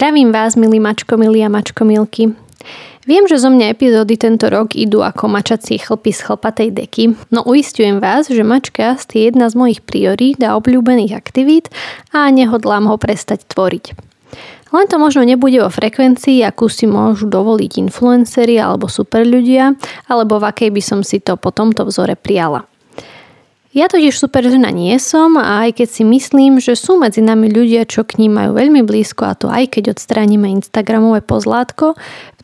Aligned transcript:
Zdravím 0.00 0.32
vás, 0.32 0.56
milí 0.56 0.80
mačkomilí 0.80 1.44
a 1.44 1.52
mačkomilky. 1.52 2.32
Viem, 3.04 3.28
že 3.28 3.36
zo 3.36 3.52
mňa 3.52 3.68
epizódy 3.68 4.16
tento 4.16 4.48
rok 4.48 4.72
idú 4.72 5.04
ako 5.04 5.28
mačacie 5.28 5.76
chlpy 5.76 6.16
z 6.16 6.24
chlpatej 6.24 6.72
deky, 6.72 7.04
no 7.28 7.44
uistujem 7.44 8.00
vás, 8.00 8.32
že 8.32 8.40
mačkast 8.40 9.12
je 9.12 9.28
jedna 9.28 9.52
z 9.52 9.60
mojich 9.60 9.84
priorít 9.84 10.40
a 10.40 10.56
obľúbených 10.56 11.12
aktivít 11.12 11.68
a 12.16 12.32
nehodlám 12.32 12.88
ho 12.88 12.96
prestať 12.96 13.44
tvoriť. 13.44 13.92
Len 14.72 14.88
to 14.88 14.96
možno 14.96 15.20
nebude 15.20 15.60
vo 15.60 15.68
frekvencii, 15.68 16.48
akú 16.48 16.72
si 16.72 16.88
môžu 16.88 17.28
dovoliť 17.28 17.84
influenceri 17.84 18.56
alebo 18.56 18.88
super 18.88 19.28
ľudia, 19.28 19.76
alebo 20.08 20.40
v 20.40 20.48
akej 20.48 20.70
by 20.72 20.80
som 20.80 21.04
si 21.04 21.20
to 21.20 21.36
po 21.36 21.52
tomto 21.52 21.84
vzore 21.84 22.16
prijala. 22.16 22.69
Ja 23.70 23.86
totiž 23.86 24.18
super 24.18 24.42
žena 24.42 24.74
nie 24.74 24.98
som 24.98 25.38
a 25.38 25.62
aj 25.62 25.78
keď 25.78 25.88
si 25.94 26.02
myslím, 26.02 26.58
že 26.58 26.74
sú 26.74 26.98
medzi 26.98 27.22
nami 27.22 27.54
ľudia, 27.54 27.86
čo 27.86 28.02
k 28.02 28.18
ním 28.18 28.34
majú 28.34 28.58
veľmi 28.58 28.82
blízko 28.82 29.30
a 29.30 29.38
to 29.38 29.46
aj 29.46 29.78
keď 29.78 29.94
odstránime 29.94 30.50
Instagramové 30.50 31.22
pozlátko, 31.22 31.94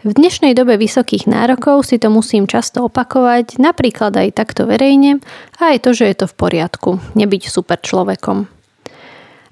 v 0.06 0.12
dnešnej 0.14 0.54
dobe 0.54 0.78
vysokých 0.78 1.26
nárokov 1.26 1.82
si 1.82 1.98
to 1.98 2.14
musím 2.14 2.46
často 2.46 2.86
opakovať, 2.86 3.58
napríklad 3.58 4.14
aj 4.14 4.38
takto 4.38 4.70
verejne 4.70 5.18
a 5.58 5.74
aj 5.74 5.82
to, 5.82 5.98
že 5.98 6.06
je 6.06 6.16
to 6.22 6.26
v 6.30 6.38
poriadku, 6.38 7.02
nebyť 7.18 7.50
super 7.50 7.82
človekom. 7.82 8.55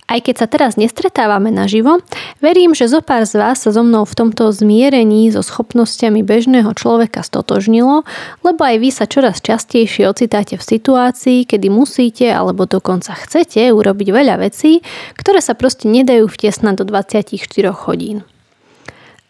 Aj 0.05 0.21
keď 0.21 0.45
sa 0.45 0.47
teraz 0.47 0.77
nestretávame 0.77 1.49
naživo, 1.49 2.05
verím, 2.45 2.77
že 2.77 2.93
zo 2.93 3.01
pár 3.01 3.25
z 3.25 3.41
vás 3.41 3.65
sa 3.65 3.73
so 3.73 3.81
mnou 3.81 4.05
v 4.05 4.13
tomto 4.13 4.53
zmierení 4.53 5.33
so 5.33 5.41
schopnosťami 5.41 6.21
bežného 6.21 6.69
človeka 6.77 7.25
stotožnilo, 7.25 8.05
lebo 8.45 8.61
aj 8.61 8.77
vy 8.85 8.89
sa 8.93 9.09
čoraz 9.09 9.41
častejšie 9.41 10.05
ocitáte 10.05 10.61
v 10.61 10.65
situácii, 10.65 11.49
kedy 11.49 11.73
musíte 11.73 12.29
alebo 12.29 12.69
dokonca 12.69 13.17
chcete 13.17 13.73
urobiť 13.73 14.09
veľa 14.13 14.45
vecí, 14.45 14.85
ktoré 15.17 15.41
sa 15.41 15.57
proste 15.57 15.89
nedajú 15.89 16.29
vtesnať 16.29 16.85
do 16.85 16.85
24 16.85 17.41
hodín. 17.89 18.29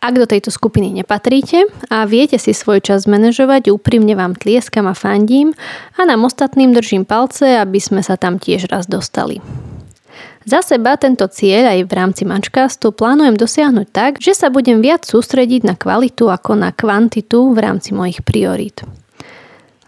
Ak 0.04 0.20
do 0.20 0.28
tejto 0.28 0.52
skupiny 0.52 0.90
nepatríte 0.90 1.64
a 1.88 2.04
viete 2.04 2.36
si 2.36 2.52
svoj 2.52 2.84
čas 2.84 3.08
manažovať, 3.08 3.72
úprimne 3.72 4.12
vám 4.18 4.36
tlieskam 4.36 4.84
a 4.84 4.92
fandím 4.92 5.56
a 5.96 6.04
nám 6.04 6.28
ostatným 6.28 6.76
držím 6.76 7.08
palce, 7.08 7.56
aby 7.62 7.80
sme 7.80 8.04
sa 8.04 8.20
tam 8.20 8.36
tiež 8.36 8.68
raz 8.68 8.84
dostali. 8.84 9.40
Za 10.44 10.60
seba 10.60 11.00
tento 11.00 11.24
cieľ 11.24 11.72
aj 11.72 11.80
v 11.88 11.92
rámci 11.96 12.22
Mačkastu 12.28 12.92
plánujem 12.92 13.32
dosiahnuť 13.32 13.88
tak, 13.88 14.12
že 14.20 14.36
sa 14.36 14.52
budem 14.52 14.84
viac 14.84 15.08
sústrediť 15.08 15.64
na 15.64 15.72
kvalitu 15.72 16.28
ako 16.28 16.52
na 16.52 16.68
kvantitu 16.68 17.56
v 17.56 17.58
rámci 17.64 17.96
mojich 17.96 18.20
priorít. 18.20 18.84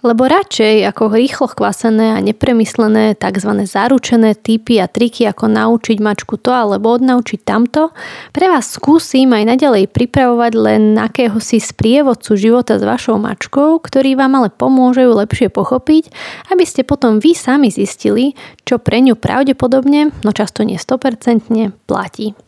Lebo 0.06 0.30
radšej 0.30 0.86
ako 0.94 1.18
rýchlo 1.18 1.50
chvasené 1.50 2.14
a 2.14 2.22
nepremyslené 2.22 3.18
tzv. 3.18 3.66
zaručené 3.66 4.38
typy 4.38 4.78
a 4.78 4.86
triky 4.86 5.26
ako 5.26 5.50
naučiť 5.50 5.98
mačku 5.98 6.38
to 6.38 6.54
alebo 6.54 6.94
odnaučiť 6.94 7.42
tamto, 7.42 7.90
pre 8.30 8.46
vás 8.46 8.70
skúsim 8.70 9.34
aj 9.34 9.58
naďalej 9.58 9.90
pripravovať 9.90 10.52
len 10.54 10.94
akéhosi 10.94 11.58
sprievodcu 11.58 12.38
života 12.38 12.78
s 12.78 12.86
vašou 12.86 13.18
mačkou, 13.18 13.82
ktorý 13.82 14.14
vám 14.14 14.38
ale 14.38 14.54
pomôže 14.54 15.02
ju 15.02 15.10
lepšie 15.10 15.50
pochopiť, 15.50 16.14
aby 16.54 16.62
ste 16.62 16.86
potom 16.86 17.18
vy 17.18 17.34
sami 17.34 17.74
zistili, 17.74 18.38
čo 18.62 18.78
pre 18.78 19.02
ňu 19.02 19.18
pravdepodobne, 19.18 20.14
no 20.22 20.30
často 20.30 20.62
nie 20.62 20.78
100% 20.78 21.50
platí. 21.90 22.38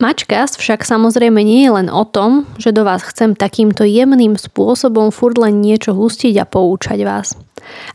Mačkast 0.00 0.56
však 0.56 0.80
samozrejme 0.80 1.44
nie 1.44 1.68
je 1.68 1.76
len 1.76 1.92
o 1.92 2.08
tom, 2.08 2.48
že 2.56 2.72
do 2.72 2.88
vás 2.88 3.04
chcem 3.04 3.36
takýmto 3.36 3.84
jemným 3.84 4.32
spôsobom 4.32 5.12
furt 5.12 5.36
len 5.36 5.60
niečo 5.60 5.92
hustiť 5.92 6.40
a 6.40 6.48
poučať 6.48 7.04
vás. 7.04 7.36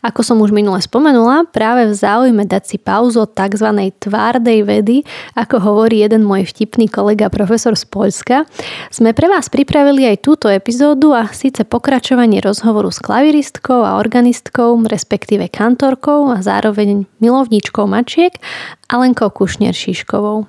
Ako 0.01 0.21
som 0.21 0.37
už 0.41 0.53
minule 0.53 0.77
spomenula, 0.81 1.49
práve 1.49 1.89
v 1.89 1.93
záujme 1.93 2.45
dať 2.45 2.63
si 2.65 2.77
pauzu 2.77 3.25
od 3.25 3.31
tzv. 3.33 3.91
tvárdej 3.99 4.59
vedy, 4.65 4.97
ako 5.35 5.61
hovorí 5.61 6.01
jeden 6.05 6.23
môj 6.23 6.47
vtipný 6.47 6.89
kolega 6.89 7.27
profesor 7.27 7.73
z 7.73 7.85
Poľska, 7.89 8.45
sme 8.93 9.11
pre 9.11 9.27
vás 9.27 9.49
pripravili 9.49 10.07
aj 10.09 10.23
túto 10.23 10.47
epizódu 10.47 11.11
a 11.13 11.27
síce 11.31 11.65
pokračovanie 11.65 12.39
rozhovoru 12.39 12.89
s 12.93 13.01
klaviristkou 13.01 13.81
a 13.81 13.97
organistkou, 13.97 14.77
respektíve 14.85 15.49
kantorkou 15.49 16.29
a 16.31 16.39
zároveň 16.39 17.09
milovníčkou 17.19 17.89
mačiek 17.89 18.37
Alenkou 18.85 19.33
Kušner-Šiškovou. 19.33 20.45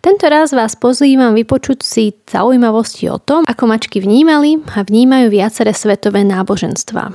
Tento 0.00 0.26
raz 0.28 0.52
vás 0.52 0.76
pozývam 0.76 1.32
vypočuť 1.32 1.78
si 1.80 2.04
zaujímavosti 2.28 3.08
o 3.08 3.20
tom, 3.20 3.44
ako 3.48 3.64
mačky 3.68 4.00
vnímali 4.00 4.60
a 4.76 4.84
vnímajú 4.84 5.32
viaceré 5.32 5.72
svetové 5.72 6.24
náboženstva. 6.24 7.12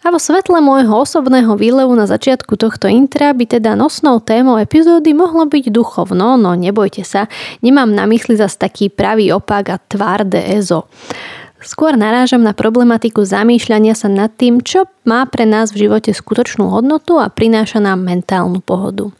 A 0.00 0.08
vo 0.08 0.16
svetle 0.16 0.64
môjho 0.64 1.04
osobného 1.04 1.52
výlevu 1.60 1.92
na 1.92 2.08
začiatku 2.08 2.56
tohto 2.56 2.88
intra 2.88 3.36
by 3.36 3.44
teda 3.44 3.76
nosnou 3.76 4.16
témou 4.24 4.56
epizódy 4.56 5.12
mohlo 5.12 5.44
byť 5.44 5.68
duchovno, 5.68 6.40
no 6.40 6.56
nebojte 6.56 7.04
sa, 7.04 7.28
nemám 7.60 7.92
na 7.92 8.08
mysli 8.08 8.32
zas 8.32 8.56
taký 8.56 8.88
pravý 8.88 9.28
opak 9.36 9.64
a 9.68 9.76
tvárde 9.76 10.40
EZO. 10.40 10.88
Skôr 11.60 11.92
narážam 11.92 12.40
na 12.40 12.56
problematiku 12.56 13.20
zamýšľania 13.20 13.92
sa 13.92 14.08
nad 14.08 14.32
tým, 14.32 14.64
čo 14.64 14.88
má 15.04 15.28
pre 15.28 15.44
nás 15.44 15.76
v 15.76 15.84
živote 15.84 16.16
skutočnú 16.16 16.72
hodnotu 16.72 17.20
a 17.20 17.28
prináša 17.28 17.84
nám 17.84 18.00
mentálnu 18.00 18.64
pohodu. 18.64 19.12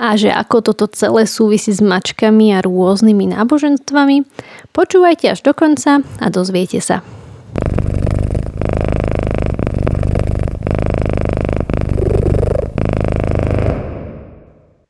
A 0.00 0.16
že 0.16 0.32
ako 0.32 0.72
toto 0.72 0.88
celé 0.88 1.28
súvisí 1.28 1.76
s 1.76 1.84
mačkami 1.84 2.56
a 2.56 2.64
rôznymi 2.64 3.36
náboženstvami, 3.36 4.24
počúvajte 4.72 5.36
až 5.36 5.44
do 5.44 5.52
konca 5.52 6.00
a 6.00 6.26
dozviete 6.32 6.80
sa. 6.80 7.04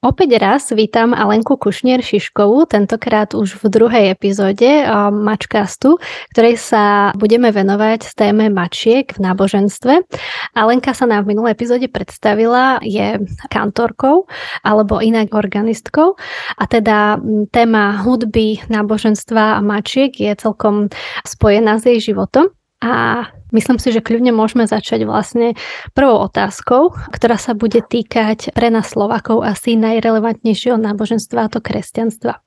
Opäť 0.05 0.37
raz 0.37 0.69
vítam 0.69 1.17
Alenku 1.17 1.57
Kušnier 1.57 2.05
Šiškovú, 2.05 2.69
tentokrát 2.69 3.33
už 3.33 3.57
v 3.57 3.73
druhej 3.73 4.05
epizóde 4.13 4.85
Mačkastu, 5.09 5.97
ktorej 6.29 6.61
sa 6.61 7.17
budeme 7.17 7.49
venovať 7.49 8.13
téme 8.13 8.53
mačiek 8.53 9.09
v 9.09 9.25
náboženstve. 9.25 10.05
Alenka 10.53 10.93
sa 10.93 11.09
nám 11.09 11.25
v 11.25 11.33
minulej 11.33 11.57
epizóde 11.57 11.89
predstavila, 11.89 12.85
je 12.85 13.17
kantorkou 13.49 14.29
alebo 14.61 15.01
inak 15.01 15.33
organistkou 15.33 16.21
a 16.61 16.65
teda 16.69 17.17
téma 17.49 18.05
hudby, 18.05 18.61
náboženstva 18.69 19.57
a 19.57 19.65
mačiek 19.65 20.13
je 20.13 20.37
celkom 20.37 20.93
spojená 21.25 21.81
s 21.81 21.89
jej 21.89 22.13
životom. 22.13 22.53
A 22.85 23.33
myslím 23.57 23.81
si, 23.81 23.97
že 23.97 24.05
kľudne 24.05 24.37
môžeme 24.37 24.69
začať 24.69 25.09
vlastne 25.09 25.57
prvou 25.97 26.21
otázkou, 26.29 26.93
ktorá 27.09 27.41
sa 27.41 27.57
bude 27.57 27.81
týkať 27.81 28.53
pre 28.53 28.69
nás 28.69 28.93
Slovakov 28.93 29.41
asi 29.41 29.81
najrelevantnejšieho 29.81 30.77
náboženstva, 30.77 31.49
a 31.49 31.53
to 31.53 31.65
kresťanstva. 31.65 32.45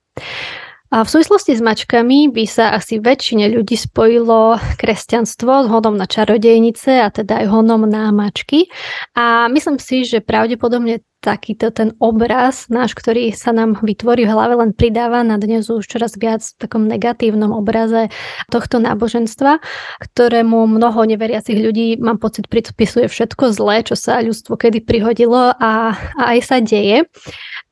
A 0.87 1.03
v 1.03 1.09
súvislosti 1.09 1.51
s 1.51 1.59
mačkami 1.59 2.31
by 2.31 2.47
sa 2.47 2.71
asi 2.71 3.03
väčšine 3.03 3.51
ľudí 3.51 3.75
spojilo 3.75 4.55
kresťanstvo 4.79 5.65
s 5.65 5.67
hodom 5.67 5.99
na 5.99 6.07
čarodejnice 6.07 7.03
a 7.03 7.11
teda 7.11 7.43
aj 7.43 7.47
hodom 7.51 7.83
na 7.83 8.07
mačky. 8.15 8.71
A 9.11 9.51
myslím 9.51 9.83
si, 9.83 10.07
že 10.07 10.23
pravdepodobne 10.23 11.03
takýto 11.21 11.73
ten 11.73 11.93
obraz 11.97 12.69
náš, 12.69 12.93
ktorý 12.93 13.33
sa 13.33 13.51
nám 13.51 13.81
vytvorí 13.81 14.25
v 14.25 14.33
hlave, 14.33 14.53
len 14.57 14.71
pridáva 14.71 15.25
na 15.25 15.41
dnes 15.41 15.67
už 15.67 15.85
čoraz 15.85 16.15
viac 16.15 16.45
v 16.45 16.57
takom 16.61 16.85
negatívnom 16.85 17.51
obraze 17.53 18.09
tohto 18.53 18.77
náboženstva, 18.77 19.59
ktorému 20.01 20.69
mnoho 20.69 20.99
neveriacich 21.05 21.57
ľudí, 21.57 21.97
mám 21.97 22.21
pocit, 22.21 22.45
pripisuje 22.49 23.09
všetko 23.09 23.53
zlé, 23.53 23.83
čo 23.85 23.97
sa 23.97 24.21
ľudstvo 24.21 24.57
kedy 24.57 24.85
prihodilo 24.85 25.53
a, 25.53 25.93
a 25.93 26.23
aj 26.37 26.39
sa 26.41 26.57
deje. 26.61 27.05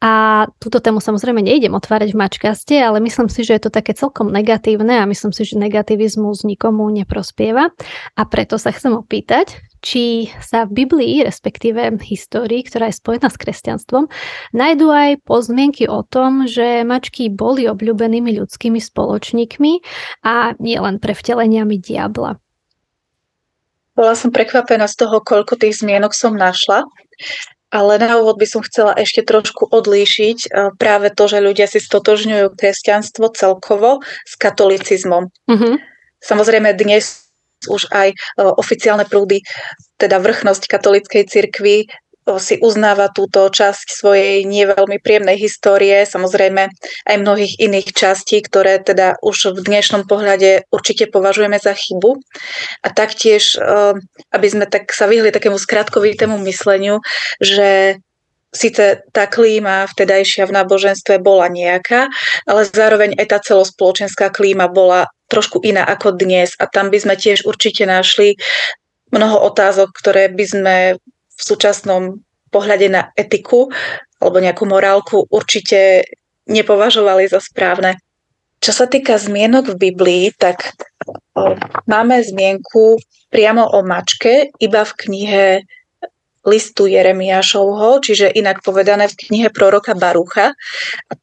A 0.05 0.45
túto 0.61 0.77
tému 0.77 1.01
samozrejme 1.01 1.41
nejdem 1.41 1.73
otvárať 1.73 2.13
v 2.13 2.19
mačkaste, 2.21 2.75
ale 2.77 3.01
myslím 3.01 3.25
si, 3.25 3.41
že 3.41 3.57
je 3.57 3.61
to 3.65 3.71
také 3.73 3.97
celkom 3.97 4.29
negatívne 4.29 5.01
a 5.01 5.09
myslím 5.09 5.33
si, 5.33 5.49
že 5.49 5.57
negativizmus 5.57 6.45
nikomu 6.45 6.85
neprospieva. 6.93 7.73
A 8.13 8.21
preto 8.29 8.61
sa 8.61 8.69
chcem 8.69 8.93
opýtať, 8.93 9.64
či 9.85 10.33
sa 10.41 10.65
v 10.65 10.81
Biblii, 10.81 11.21
respektíve 11.21 12.01
histórii, 12.01 12.65
ktorá 12.65 12.89
je 12.89 12.97
spojená 12.97 13.29
s 13.29 13.37
kresťanstvom, 13.37 14.09
nájdú 14.57 14.89
aj 14.89 15.21
pozmienky 15.21 15.85
o 15.85 16.01
tom, 16.01 16.49
že 16.49 16.81
mačky 16.81 17.29
boli 17.29 17.69
obľúbenými 17.69 18.33
ľudskými 18.41 18.81
spoločníkmi 18.81 19.73
a 20.25 20.57
nie 20.57 20.81
len 20.81 20.97
pre 20.97 21.13
vteleniami 21.13 21.77
diabla. 21.77 22.41
Bola 23.95 24.13
som 24.17 24.33
prekvapená 24.33 24.89
z 24.91 25.07
toho, 25.07 25.23
koľko 25.23 25.55
tých 25.55 25.79
zmienok 25.79 26.11
som 26.11 26.35
našla. 26.35 26.83
Ale 27.75 27.99
na 27.99 28.15
úvod 28.21 28.39
by 28.39 28.47
som 28.47 28.61
chcela 28.63 28.95
ešte 28.95 29.25
trošku 29.25 29.67
odlíšiť 29.67 30.37
e, 30.47 30.47
práve 30.79 31.11
to, 31.11 31.27
že 31.27 31.43
ľudia 31.43 31.67
si 31.67 31.83
stotožňujú 31.83 32.55
kresťanstvo 32.55 33.35
celkovo 33.35 33.99
s 34.23 34.33
katolicizmom. 34.39 35.27
Mm-hmm. 35.49 35.75
Samozrejme 36.23 36.71
dnes 36.77 37.25
už 37.67 37.89
aj 37.91 38.13
e, 38.13 38.15
oficiálne 38.45 39.03
prúdy, 39.09 39.41
teda 39.97 40.19
vrchnosť 40.19 40.63
katolíckej 40.67 41.23
cirkvi 41.27 41.87
si 42.41 42.57
uznáva 42.57 43.13
túto 43.13 43.45
časť 43.45 43.85
svojej 43.85 44.49
nie 44.49 44.65
veľmi 44.65 44.97
príjemnej 44.97 45.37
histórie, 45.37 46.09
samozrejme 46.09 46.73
aj 47.05 47.15
mnohých 47.21 47.61
iných 47.61 47.93
častí, 47.93 48.41
ktoré 48.41 48.81
teda 48.81 49.21
už 49.21 49.53
v 49.53 49.59
dnešnom 49.61 50.09
pohľade 50.09 50.65
určite 50.73 51.05
považujeme 51.05 51.61
za 51.61 51.77
chybu. 51.77 52.17
A 52.81 52.87
taktiež, 52.89 53.61
aby 54.33 54.47
sme 54.49 54.65
tak 54.65 54.89
sa 54.89 55.05
vyhli 55.05 55.29
takému 55.29 55.61
skratkovitému 55.61 56.41
mysleniu, 56.49 57.05
že 57.37 58.01
síce 58.49 59.05
tá 59.13 59.29
klíma 59.29 59.85
vtedajšia 59.93 60.49
v 60.49 60.55
náboženstve 60.55 61.21
bola 61.21 61.45
nejaká, 61.45 62.09
ale 62.49 62.61
zároveň 62.65 63.13
aj 63.21 63.27
tá 63.29 63.37
celospoločenská 63.43 64.33
klíma 64.33 64.65
bola 64.71 65.11
trošku 65.29 65.61
iná 65.61 65.85
ako 65.85 66.15
dnes 66.17 66.57
a 66.57 66.65
tam 66.65 66.89
by 66.89 66.97
sme 67.01 67.15
tiež 67.19 67.45
určite 67.45 67.85
našli 67.85 68.39
mnoho 69.15 69.47
otázok, 69.47 69.95
ktoré 69.95 70.27
by 70.27 70.45
sme 70.45 70.75
v 71.35 71.41
súčasnom 71.41 72.19
pohľade 72.51 72.87
na 72.91 73.11
etiku 73.15 73.71
alebo 74.19 74.39
nejakú 74.39 74.63
morálku 74.67 75.27
určite 75.27 76.07
nepovažovali 76.47 77.27
za 77.27 77.39
správne. 77.39 77.99
Čo 78.63 78.71
sa 78.71 78.85
týka 78.87 79.19
zmienok 79.19 79.75
v 79.75 79.91
Biblii, 79.91 80.25
tak 80.35 80.75
máme 81.85 82.23
zmienku 82.23 82.99
priamo 83.29 83.67
o 83.67 83.83
mačke 83.83 84.49
iba 84.63 84.87
v 84.87 84.93
knihe 84.95 85.45
listu 86.45 86.85
Jeremiášovho, 86.85 87.99
čiže 88.05 88.29
inak 88.31 88.61
povedané 88.61 89.09
v 89.09 89.17
knihe 89.27 89.49
proroka 89.49 89.97
Barucha. 89.97 90.53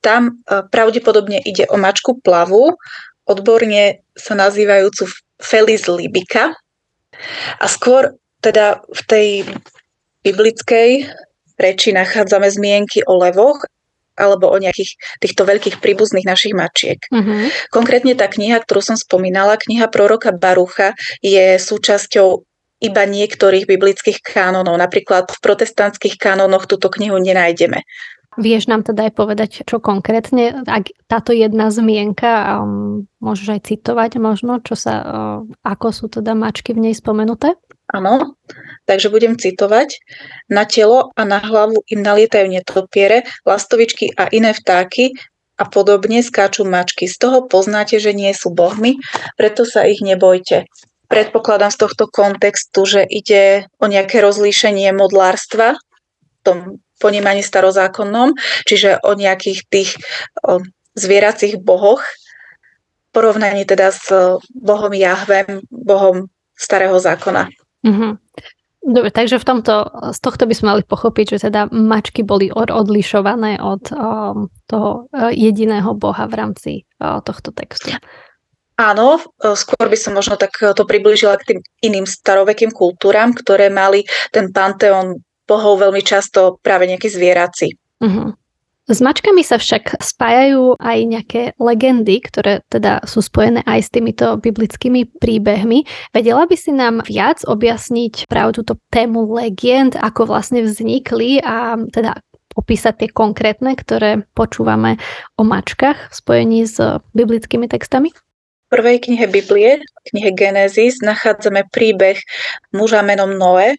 Tam 0.03 0.43
e, 0.43 0.67
pravdepodobne 0.67 1.39
ide 1.39 1.71
o 1.71 1.79
mačku 1.79 2.19
plavu, 2.19 2.75
odborne 3.25 4.03
sa 4.19 4.35
nazývajúcu 4.35 5.07
Felis 5.39 5.87
libica. 5.87 6.59
A 7.59 7.67
skôr 7.71 8.17
teda 8.43 8.83
v 8.91 9.01
tej 9.07 9.29
biblickej 10.27 11.07
reči 11.59 11.95
nachádzame 11.95 12.51
zmienky 12.51 13.07
o 13.07 13.19
levoch 13.19 13.63
alebo 14.13 14.53
o 14.53 14.57
nejakých 14.61 14.99
týchto 15.25 15.49
veľkých 15.49 15.81
príbuzných 15.81 16.29
našich 16.29 16.53
mačiek. 16.53 17.01
Uh-huh. 17.09 17.49
Konkrétne 17.73 18.13
tá 18.13 18.29
kniha, 18.29 18.61
ktorú 18.61 18.85
som 18.85 18.97
spomínala, 18.99 19.57
kniha 19.57 19.89
proroka 19.89 20.37
Barucha, 20.37 20.93
je 21.25 21.57
súčasťou 21.57 22.45
iba 22.83 23.03
niektorých 23.07 23.65
biblických 23.65 24.21
kánonov. 24.21 24.75
Napríklad 24.77 25.31
v 25.31 25.39
protestantských 25.39 26.19
kánonoch 26.19 26.67
túto 26.67 26.91
knihu 26.93 27.17
nenájdeme. 27.17 27.81
Vieš 28.41 28.73
nám 28.73 28.81
teda 28.81 29.09
aj 29.09 29.13
povedať, 29.13 29.51
čo 29.69 29.77
konkrétne, 29.77 30.65
ak 30.65 30.89
táto 31.05 31.37
jedna 31.37 31.69
zmienka, 31.69 32.65
um, 32.65 33.05
môžeš 33.21 33.49
aj 33.57 33.61
citovať 33.69 34.17
možno, 34.17 34.57
čo 34.65 34.73
sa, 34.73 34.95
uh, 35.05 35.39
ako 35.61 35.93
sú 35.93 36.05
teda 36.09 36.33
mačky 36.33 36.73
v 36.73 36.89
nej 36.89 36.95
spomenuté? 36.97 37.61
Áno, 37.93 38.41
takže 38.89 39.13
budem 39.13 39.37
citovať. 39.37 40.01
Na 40.49 40.65
telo 40.65 41.13
a 41.13 41.23
na 41.29 41.45
hlavu 41.45 41.85
im 41.93 42.01
nalietajú 42.01 42.49
netopiere, 42.49 43.29
lastovičky 43.45 44.17
a 44.17 44.33
iné 44.33 44.57
vtáky 44.57 45.13
a 45.61 45.69
podobne 45.69 46.25
skáču 46.25 46.65
mačky. 46.65 47.05
Z 47.05 47.21
toho 47.21 47.45
poznáte, 47.45 48.01
že 48.01 48.17
nie 48.17 48.33
sú 48.33 48.49
bohmi, 48.49 48.97
preto 49.37 49.69
sa 49.69 49.85
ich 49.85 50.01
nebojte 50.01 50.65
predpokladám 51.13 51.69
z 51.69 51.79
tohto 51.85 52.09
kontextu, 52.09 52.89
že 52.89 53.05
ide 53.05 53.69
o 53.77 53.85
nejaké 53.85 54.25
rozlíšenie 54.25 54.97
modlárstva 54.97 55.77
v 55.77 56.41
tom 56.41 56.59
ponímaní 57.03 57.43
starozákonnom, 57.43 58.39
čiže 58.63 59.03
o 59.03 59.19
nejakých 59.19 59.67
tých 59.67 59.91
o, 60.47 60.63
zvieracích 60.95 61.59
bohoch, 61.59 62.07
porovnaní 63.11 63.67
teda 63.67 63.91
s 63.91 64.07
bohom 64.55 64.95
Jahvem, 64.95 65.67
bohom 65.69 66.31
starého 66.55 66.97
zákona. 67.03 67.51
Mm-hmm. 67.83 68.13
Dobre, 68.83 69.15
takže 69.15 69.39
v 69.39 69.47
tomto, 69.47 69.75
z 70.11 70.19
tohto 70.19 70.43
by 70.43 70.55
sme 70.59 70.67
mali 70.75 70.83
pochopiť, 70.83 71.39
že 71.39 71.47
teda 71.47 71.71
mačky 71.71 72.27
boli 72.27 72.51
odlišované 72.51 73.63
od 73.63 73.95
um, 73.95 74.51
toho 74.67 75.07
uh, 75.07 75.31
jediného 75.31 75.95
boha 75.95 76.27
v 76.27 76.35
rámci 76.35 76.73
uh, 76.99 77.23
tohto 77.23 77.55
textu. 77.55 77.95
Áno, 78.75 79.21
e, 79.21 79.53
skôr 79.55 79.87
by 79.87 79.95
som 79.95 80.17
možno 80.17 80.35
tak 80.35 80.57
to 80.59 80.83
priblížila 80.83 81.39
k 81.39 81.55
tým 81.55 81.59
iným 81.85 82.09
starovekým 82.09 82.73
kultúram, 82.73 83.31
ktoré 83.31 83.71
mali 83.71 84.03
ten 84.33 84.51
panteón 84.51 85.23
bohov 85.47 85.83
veľmi 85.83 86.03
často 86.05 86.59
práve 86.63 86.89
nejaký 86.89 87.09
zvierací. 87.11 87.69
Uh-huh. 88.03 88.35
S 88.91 88.99
mačkami 88.99 89.47
sa 89.47 89.63
však 89.63 90.03
spájajú 90.03 90.75
aj 90.83 90.99
nejaké 91.07 91.43
legendy, 91.63 92.19
ktoré 92.19 92.67
teda 92.67 93.07
sú 93.07 93.23
spojené 93.23 93.63
aj 93.63 93.81
s 93.87 93.93
týmito 93.95 94.35
biblickými 94.43 95.07
príbehmi. 95.23 95.87
Vedela 96.11 96.45
by 96.51 96.57
si 96.59 96.75
nám 96.75 97.07
viac 97.07 97.47
objasniť 97.47 98.27
práve 98.27 98.59
túto 98.59 98.75
tému 98.91 99.23
legend, 99.39 99.95
ako 99.95 100.27
vlastne 100.27 100.67
vznikli 100.67 101.39
a 101.47 101.79
teda 101.95 102.19
opísať 102.59 103.07
tie 103.07 103.09
konkrétne, 103.09 103.73
ktoré 103.79 104.27
počúvame 104.35 104.99
o 105.39 105.47
mačkách 105.47 106.11
v 106.11 106.13
spojení 106.13 106.67
s 106.67 106.83
biblickými 107.15 107.71
textami? 107.71 108.11
prvej 108.73 109.05
knihe 109.05 109.29
Biblie, 109.29 109.85
knihe 110.09 110.33
Genesis, 110.33 111.05
nachádzame 111.05 111.69
príbeh 111.69 112.17
muža 112.73 113.05
menom 113.05 113.37
Noé. 113.37 113.77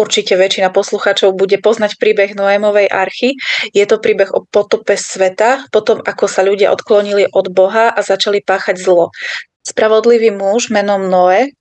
Určite 0.00 0.32
väčšina 0.32 0.72
poslucháčov 0.72 1.36
bude 1.36 1.60
poznať 1.60 2.00
príbeh 2.00 2.32
Noémovej 2.32 2.88
archy. 2.88 3.36
Je 3.76 3.84
to 3.84 4.00
príbeh 4.00 4.32
o 4.32 4.48
potope 4.48 4.96
sveta, 4.96 5.68
potom 5.68 6.00
ako 6.00 6.24
sa 6.24 6.40
ľudia 6.40 6.72
odklonili 6.72 7.28
od 7.28 7.52
Boha 7.52 7.92
a 7.92 8.00
začali 8.00 8.40
páchať 8.40 8.80
zlo. 8.80 9.12
Spravodlivý 9.60 10.32
muž 10.32 10.72
menom 10.72 11.04
Noé 11.04 11.52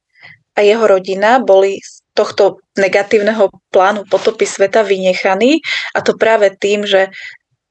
a 0.55 0.63
jeho 0.63 0.87
rodina 0.87 1.43
boli 1.43 1.83
z 1.83 1.99
tohto 2.15 2.63
negatívneho 2.79 3.51
plánu 3.75 4.07
potopy 4.07 4.47
sveta 4.47 4.87
vynechaní 4.87 5.59
a 5.91 5.99
to 5.99 6.15
práve 6.15 6.55
tým, 6.55 6.87
že 6.87 7.11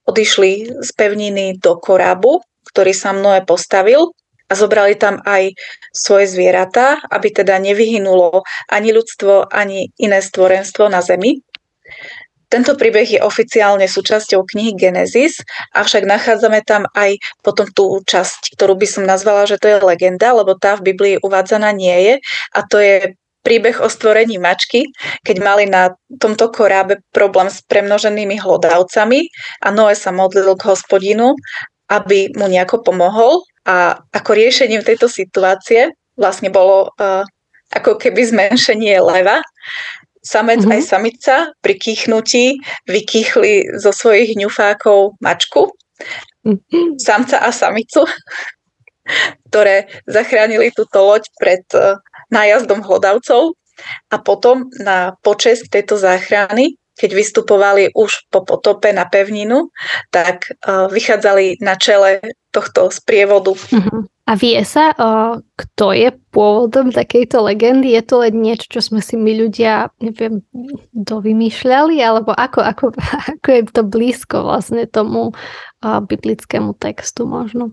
odišli 0.05 0.85
z 0.85 0.91
pevniny 0.93 1.56
do 1.64 1.81
korábu, 1.81 2.44
ktorý 2.69 2.93
sa 2.93 3.17
Noé 3.17 3.41
postavil 3.41 4.12
a 4.49 4.53
zobrali 4.56 4.97
tam 4.97 5.21
aj 5.29 5.53
svoje 5.93 6.27
zvieratá, 6.33 6.99
aby 7.12 7.29
teda 7.33 7.61
nevyhynulo 7.61 8.43
ani 8.73 8.91
ľudstvo, 8.97 9.53
ani 9.53 9.93
iné 10.00 10.19
stvorenstvo 10.25 10.89
na 10.89 11.05
Zemi. 11.05 11.45
Tento 12.49 12.81
príbeh 12.81 13.05
je 13.05 13.21
oficiálne 13.21 13.85
súčasťou 13.85 14.41
knihy 14.41 14.73
Genesis, 14.73 15.45
avšak 15.77 16.09
nachádzame 16.09 16.65
tam 16.65 16.89
aj 16.97 17.21
potom 17.45 17.69
tú 17.69 18.00
časť, 18.00 18.56
ktorú 18.56 18.73
by 18.81 18.89
som 18.89 19.05
nazvala, 19.05 19.45
že 19.45 19.61
to 19.61 19.69
je 19.69 19.85
legenda, 19.85 20.33
lebo 20.33 20.56
tá 20.56 20.81
v 20.81 20.93
Biblii 20.93 21.15
uvádzaná 21.21 21.69
nie 21.77 21.93
je 21.93 22.15
a 22.56 22.61
to 22.65 22.81
je 22.81 23.12
príbeh 23.45 23.85
o 23.85 23.89
stvorení 23.93 24.41
mačky, 24.41 24.89
keď 25.29 25.37
mali 25.45 25.65
na 25.69 25.93
tomto 26.17 26.49
korábe 26.49 27.05
problém 27.12 27.53
s 27.53 27.61
premnoženými 27.69 28.41
hlodavcami 28.41 29.29
a 29.65 29.69
Noé 29.69 29.93
sa 29.93 30.09
modlil 30.09 30.56
k 30.56 30.73
hospodinu, 30.73 31.37
aby 31.89 32.33
mu 32.33 32.49
nejako 32.49 32.81
pomohol 32.81 33.45
a 33.69 34.00
ako 34.17 34.31
riešením 34.32 34.81
tejto 34.81 35.12
situácie 35.12 35.93
vlastne 36.17 36.49
bolo 36.49 36.88
uh, 36.97 37.20
ako 37.69 38.00
keby 38.00 38.25
zmenšenie 38.25 38.97
leva. 38.97 39.44
Samec 40.25 40.65
mm-hmm. 40.65 40.75
aj 40.75 40.82
samica 40.82 41.37
pri 41.61 41.75
kýchnutí 41.76 42.59
vykýchli 42.88 43.76
zo 43.76 43.93
svojich 43.93 44.35
ňufákov 44.40 45.21
mačku, 45.21 45.69
mm-hmm. 46.49 46.97
samca 46.97 47.45
a 47.45 47.52
samicu, 47.52 48.09
ktoré 49.52 49.87
zachránili 50.09 50.73
túto 50.73 51.04
loď 51.04 51.28
pred 51.37 51.64
uh, 51.76 52.00
nájazdom 52.33 52.81
hlodavcov 52.81 53.52
a 54.11 54.16
potom 54.19 54.66
na 54.81 55.14
počesť 55.23 55.71
tejto 55.71 56.00
záchrany 56.00 56.81
keď 56.99 57.11
vystupovali 57.14 57.95
už 57.95 58.26
po 58.28 58.43
potope 58.43 58.90
na 58.90 59.07
pevninu, 59.07 59.71
tak 60.11 60.50
uh, 60.67 60.90
vychádzali 60.90 61.62
na 61.62 61.78
čele 61.78 62.19
tohto 62.50 62.90
sprievodu. 62.90 63.55
Uh-huh. 63.55 64.02
A 64.28 64.37
vie 64.37 64.61
sa, 64.67 64.93
uh, 64.93 65.40
kto 65.57 65.97
je 65.97 66.12
pôvodom 66.35 66.93
takejto 66.93 67.49
legendy? 67.49 67.97
Je 67.97 68.02
to 68.05 68.21
len 68.21 68.37
niečo, 68.37 68.69
čo 68.69 68.81
sme 68.85 69.00
si 69.00 69.17
my 69.17 69.33
ľudia, 69.47 69.88
neviem, 70.02 70.45
dovymýšľali? 70.93 71.97
Alebo 72.02 72.37
ako, 72.37 72.61
ako, 72.61 72.85
ako 73.38 73.49
je 73.49 73.62
to 73.73 73.83
blízko 73.87 74.45
vlastne 74.45 74.85
tomu 74.85 75.33
uh, 75.33 76.00
biblickému 76.02 76.76
textu 76.76 77.25
možno? 77.25 77.73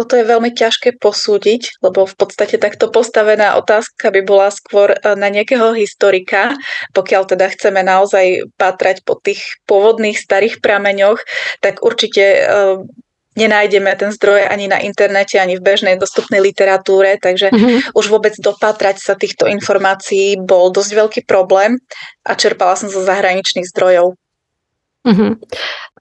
Toto 0.00 0.16
je 0.16 0.24
veľmi 0.24 0.56
ťažké 0.56 0.96
posúdiť, 0.96 1.84
lebo 1.84 2.08
v 2.08 2.14
podstate 2.16 2.56
takto 2.56 2.88
postavená 2.88 3.60
otázka 3.60 4.08
by 4.08 4.24
bola 4.24 4.48
skôr 4.48 4.96
e, 4.96 5.12
na 5.12 5.28
nejakého 5.28 5.76
historika, 5.76 6.56
pokiaľ 6.96 7.28
teda 7.28 7.52
chceme 7.52 7.84
naozaj 7.84 8.48
patrať 8.56 9.04
po 9.04 9.20
tých 9.20 9.60
pôvodných 9.68 10.16
starých 10.16 10.64
prameňoch, 10.64 11.20
tak 11.60 11.84
určite 11.84 12.24
e, 12.24 12.40
nenájdeme 13.36 13.92
ten 14.00 14.08
zdroj 14.08 14.48
ani 14.48 14.72
na 14.72 14.80
internete, 14.80 15.36
ani 15.36 15.60
v 15.60 15.68
bežnej 15.68 16.00
dostupnej 16.00 16.40
literatúre, 16.40 17.20
takže 17.20 17.52
mm-hmm. 17.52 17.92
už 17.92 18.04
vôbec 18.08 18.32
dopatrať 18.40 19.04
sa 19.04 19.12
týchto 19.20 19.52
informácií 19.52 20.40
bol 20.40 20.72
dosť 20.72 20.90
veľký 20.96 21.20
problém 21.28 21.76
a 22.24 22.32
čerpala 22.40 22.72
som 22.72 22.88
zo 22.88 23.04
zahraničných 23.04 23.68
zdrojov. 23.68 24.16
Mm-hmm. 25.04 25.30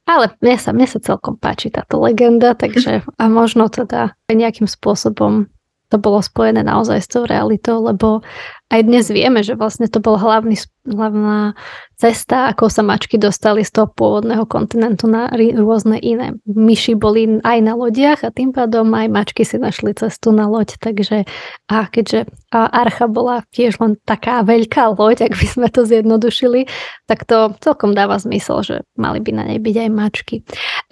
Ale 0.09 0.33
mne 0.41 0.57
sa, 0.57 0.73
mne 0.73 0.89
sa 0.89 0.97
celkom 0.97 1.37
páči 1.37 1.69
táto 1.69 2.01
legenda, 2.01 2.57
takže 2.57 3.05
a 3.05 3.23
možno 3.29 3.69
teda 3.69 4.17
nejakým 4.25 4.65
spôsobom 4.65 5.45
to 5.89 5.98
bolo 5.98 6.22
spojené 6.22 6.62
naozaj 6.62 7.01
s 7.01 7.10
tou 7.10 7.25
realitou, 7.25 7.81
lebo 7.81 8.22
aj 8.69 8.86
dnes 8.86 9.10
vieme, 9.10 9.41
že 9.41 9.58
vlastne 9.58 9.89
to 9.89 9.98
bol 9.98 10.13
hlavný, 10.22 10.53
hlavná 10.86 11.58
cesta, 11.98 12.53
ako 12.53 12.69
sa 12.69 12.86
mačky 12.86 13.17
dostali 13.17 13.65
z 13.65 13.74
toho 13.74 13.89
pôvodného 13.89 14.46
kontinentu 14.46 15.10
na 15.10 15.25
rôzne 15.34 15.98
iné. 15.98 16.38
Myši 16.46 16.93
boli 16.93 17.41
aj 17.41 17.58
na 17.65 17.74
lodiach 17.74 18.22
a 18.22 18.29
tým 18.29 18.53
pádom 18.53 18.93
aj 18.93 19.10
mačky 19.10 19.41
si 19.41 19.58
našli 19.58 19.98
cestu 19.98 20.29
na 20.29 20.46
loď. 20.46 20.77
Takže 20.77 21.25
a 21.65 21.89
keďže 21.89 22.29
Archa 22.53 23.10
bola 23.10 23.41
tiež 23.50 23.81
len 23.81 23.98
taká 24.05 24.46
veľká 24.46 24.93
loď, 24.93 25.25
ak 25.25 25.34
by 25.34 25.48
sme 25.50 25.67
to 25.74 25.89
zjednodušili, 25.89 26.69
tak 27.10 27.25
to 27.25 27.58
celkom 27.65 27.98
dáva 27.98 28.22
zmysel, 28.22 28.62
že 28.62 28.75
mali 28.93 29.17
by 29.17 29.34
na 29.34 29.43
nej 29.50 29.58
byť 29.58 29.75
aj 29.81 29.89
mačky. 29.89 30.36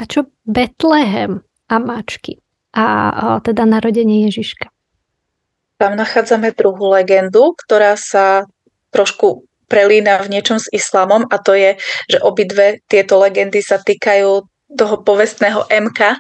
A 0.01 0.10
čo 0.10 0.25
Betlehem 0.50 1.46
a 1.70 1.77
mačky? 1.77 2.42
A, 2.74 2.86
a 3.13 3.25
teda 3.46 3.70
narodenie 3.70 4.25
Ježiška. 4.25 4.74
Tam 5.77 5.93
nachádzame 5.93 6.57
druhú 6.57 6.89
legendu, 6.89 7.53
ktorá 7.53 7.93
sa 7.93 8.50
trošku 8.89 9.46
prelína 9.67 10.17
v 10.24 10.31
niečom 10.34 10.57
s 10.57 10.72
islamom 10.74 11.27
a 11.29 11.38
to 11.38 11.53
je, 11.53 11.77
že 12.07 12.17
obidve 12.24 12.81
tieto 12.88 13.19
legendy 13.19 13.60
sa 13.62 13.77
týkajú 13.77 14.48
toho 14.74 14.96
povestného 15.03 15.67
MK, 15.69 16.17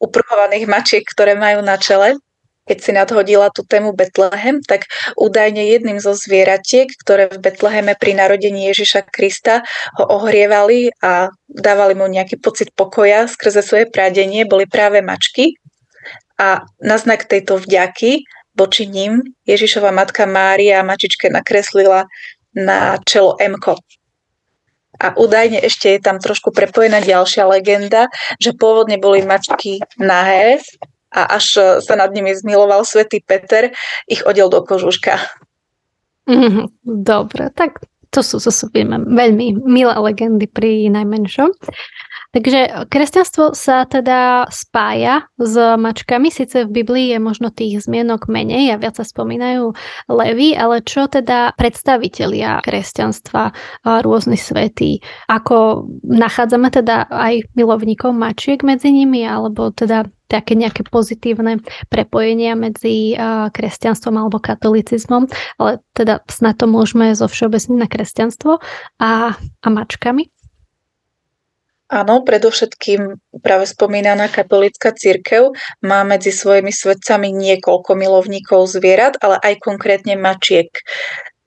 uprchovaných 0.00 0.68
mačiek, 0.68 1.04
ktoré 1.04 1.34
majú 1.34 1.64
na 1.64 1.80
čele. 1.80 2.20
Keď 2.66 2.78
si 2.82 2.90
nadhodila 2.90 3.54
tú 3.54 3.62
tému 3.62 3.94
Betlehem, 3.94 4.58
tak 4.58 4.90
údajne 5.14 5.70
jedným 5.70 6.02
zo 6.02 6.18
zvieratiek, 6.18 6.90
ktoré 6.98 7.30
v 7.30 7.38
Betleheme 7.38 7.94
pri 7.94 8.18
narodení 8.18 8.66
Ježiša 8.74 9.06
Krista 9.06 9.62
ho 9.94 10.04
ohrievali 10.18 10.90
a 10.98 11.30
dávali 11.46 11.94
mu 11.94 12.10
nejaký 12.10 12.42
pocit 12.42 12.74
pokoja 12.74 13.30
skrze 13.30 13.62
svoje 13.62 13.86
prádenie, 13.86 14.50
boli 14.50 14.66
práve 14.66 14.98
mačky. 14.98 15.54
A 16.42 16.66
na 16.82 16.96
znak 16.98 17.30
tejto 17.30 17.62
vďaky 17.62 18.26
voči 18.56 18.88
ním 18.88 19.22
Ježišova 19.44 19.92
matka 19.92 20.24
Mária 20.26 20.82
mačičke 20.82 21.28
nakreslila 21.28 22.08
na 22.56 22.96
čelo 23.04 23.36
Mko. 23.36 23.76
A 24.96 25.12
údajne 25.12 25.60
ešte 25.60 25.92
je 25.92 26.00
tam 26.00 26.16
trošku 26.16 26.56
prepojená 26.56 27.04
ďalšia 27.04 27.44
legenda, 27.44 28.08
že 28.40 28.56
pôvodne 28.56 28.96
boli 28.96 29.20
mačky 29.20 29.84
nahé 30.00 30.64
a 31.12 31.36
až 31.36 31.80
sa 31.84 31.94
nad 32.00 32.08
nimi 32.16 32.32
zmiloval 32.32 32.80
svätý 32.88 33.20
Peter, 33.20 33.76
ich 34.08 34.24
odel 34.24 34.48
do 34.48 34.64
kožuška. 34.64 35.20
Mhm, 36.26 36.72
dobre, 36.82 37.52
tak 37.52 37.84
to 38.10 38.24
sú, 38.24 38.40
sú 38.40 38.72
veľmi 38.72 39.46
milé 39.68 39.94
legendy 40.00 40.48
pri 40.48 40.88
najmenšom. 40.88 41.52
Takže 42.36 42.92
kresťanstvo 42.92 43.56
sa 43.56 43.88
teda 43.88 44.44
spája 44.52 45.24
s 45.40 45.56
mačkami, 45.56 46.28
síce 46.28 46.68
v 46.68 46.84
Biblii 46.84 47.16
je 47.16 47.18
možno 47.18 47.48
tých 47.48 47.88
zmienok 47.88 48.28
menej 48.28 48.76
a 48.76 48.80
viac 48.80 49.00
sa 49.00 49.08
spomínajú 49.08 49.72
levy, 50.12 50.52
ale 50.52 50.84
čo 50.84 51.08
teda 51.08 51.56
predstavitelia 51.56 52.60
kresťanstva, 52.60 53.56
rôzni 54.04 54.36
svetí, 54.36 55.00
ako 55.32 55.88
nachádzame 56.04 56.68
teda 56.68 57.08
aj 57.08 57.48
milovníkov 57.56 58.12
mačiek 58.12 58.60
medzi 58.60 58.92
nimi, 58.92 59.24
alebo 59.24 59.72
teda 59.72 60.04
také 60.28 60.58
nejaké 60.58 60.84
pozitívne 60.84 61.64
prepojenia 61.88 62.52
medzi 62.52 63.16
kresťanstvom 63.48 64.12
alebo 64.12 64.44
katolicizmom, 64.44 65.24
ale 65.56 65.80
teda 65.96 66.20
snad 66.28 66.60
to 66.60 66.68
môžeme 66.68 67.16
zo 67.16 67.32
všeobecniť 67.32 67.78
na 67.80 67.88
kresťanstvo 67.88 68.60
a, 69.00 69.38
a 69.40 69.68
mačkami. 69.72 70.35
Áno, 71.86 72.26
predovšetkým 72.26 73.14
práve 73.46 73.70
spomínaná 73.70 74.26
katolická 74.26 74.90
církev 74.90 75.54
má 75.86 76.02
medzi 76.02 76.34
svojimi 76.34 76.74
svedcami 76.74 77.30
niekoľko 77.30 77.94
milovníkov 77.94 78.66
zvierat, 78.66 79.14
ale 79.22 79.38
aj 79.38 79.62
konkrétne 79.62 80.18
mačiek. 80.18 80.66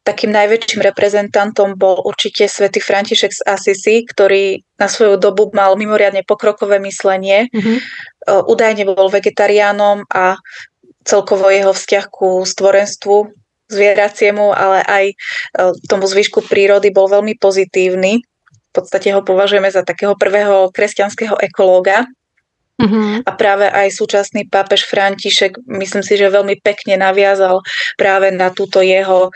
Takým 0.07 0.31
najväčším 0.31 0.79
reprezentantom 0.79 1.75
bol 1.75 1.99
určite 2.07 2.47
svätý 2.47 2.79
František 2.79 3.35
z 3.35 3.41
Assisi, 3.43 4.07
ktorý 4.07 4.63
na 4.79 4.87
svoju 4.87 5.19
dobu 5.19 5.51
mal 5.51 5.75
mimoriadne 5.75 6.23
pokrokové 6.23 6.79
myslenie. 6.87 7.51
Mm-hmm. 7.51 7.77
Údajne 8.47 8.87
bol 8.87 9.11
vegetariánom 9.11 10.07
a 10.07 10.39
celkovo 11.03 11.51
jeho 11.51 11.75
vzťah 11.75 12.05
ku 12.07 12.47
stvorenstvu 12.47 13.27
zvieraciemu, 13.69 14.55
ale 14.55 14.81
aj 14.87 15.05
tomu 15.85 16.07
zvyšku 16.07 16.47
prírody 16.47 16.89
bol 16.89 17.11
veľmi 17.11 17.37
pozitívny 17.37 18.23
podstate 18.79 19.11
ho 19.11 19.21
považujeme 19.21 19.67
za 19.67 19.83
takého 19.83 20.15
prvého 20.15 20.71
kresťanského 20.71 21.35
ekológa. 21.43 22.07
Uh-huh. 22.79 23.19
A 23.27 23.31
práve 23.35 23.67
aj 23.67 23.91
súčasný 23.91 24.47
pápež 24.47 24.87
František, 24.87 25.59
myslím 25.67 25.99
si, 25.99 26.15
že 26.15 26.31
veľmi 26.31 26.63
pekne 26.63 26.95
naviazal 26.95 27.59
práve 27.99 28.31
na 28.31 28.55
túto 28.55 28.79
jeho 28.79 29.27
e, 29.27 29.31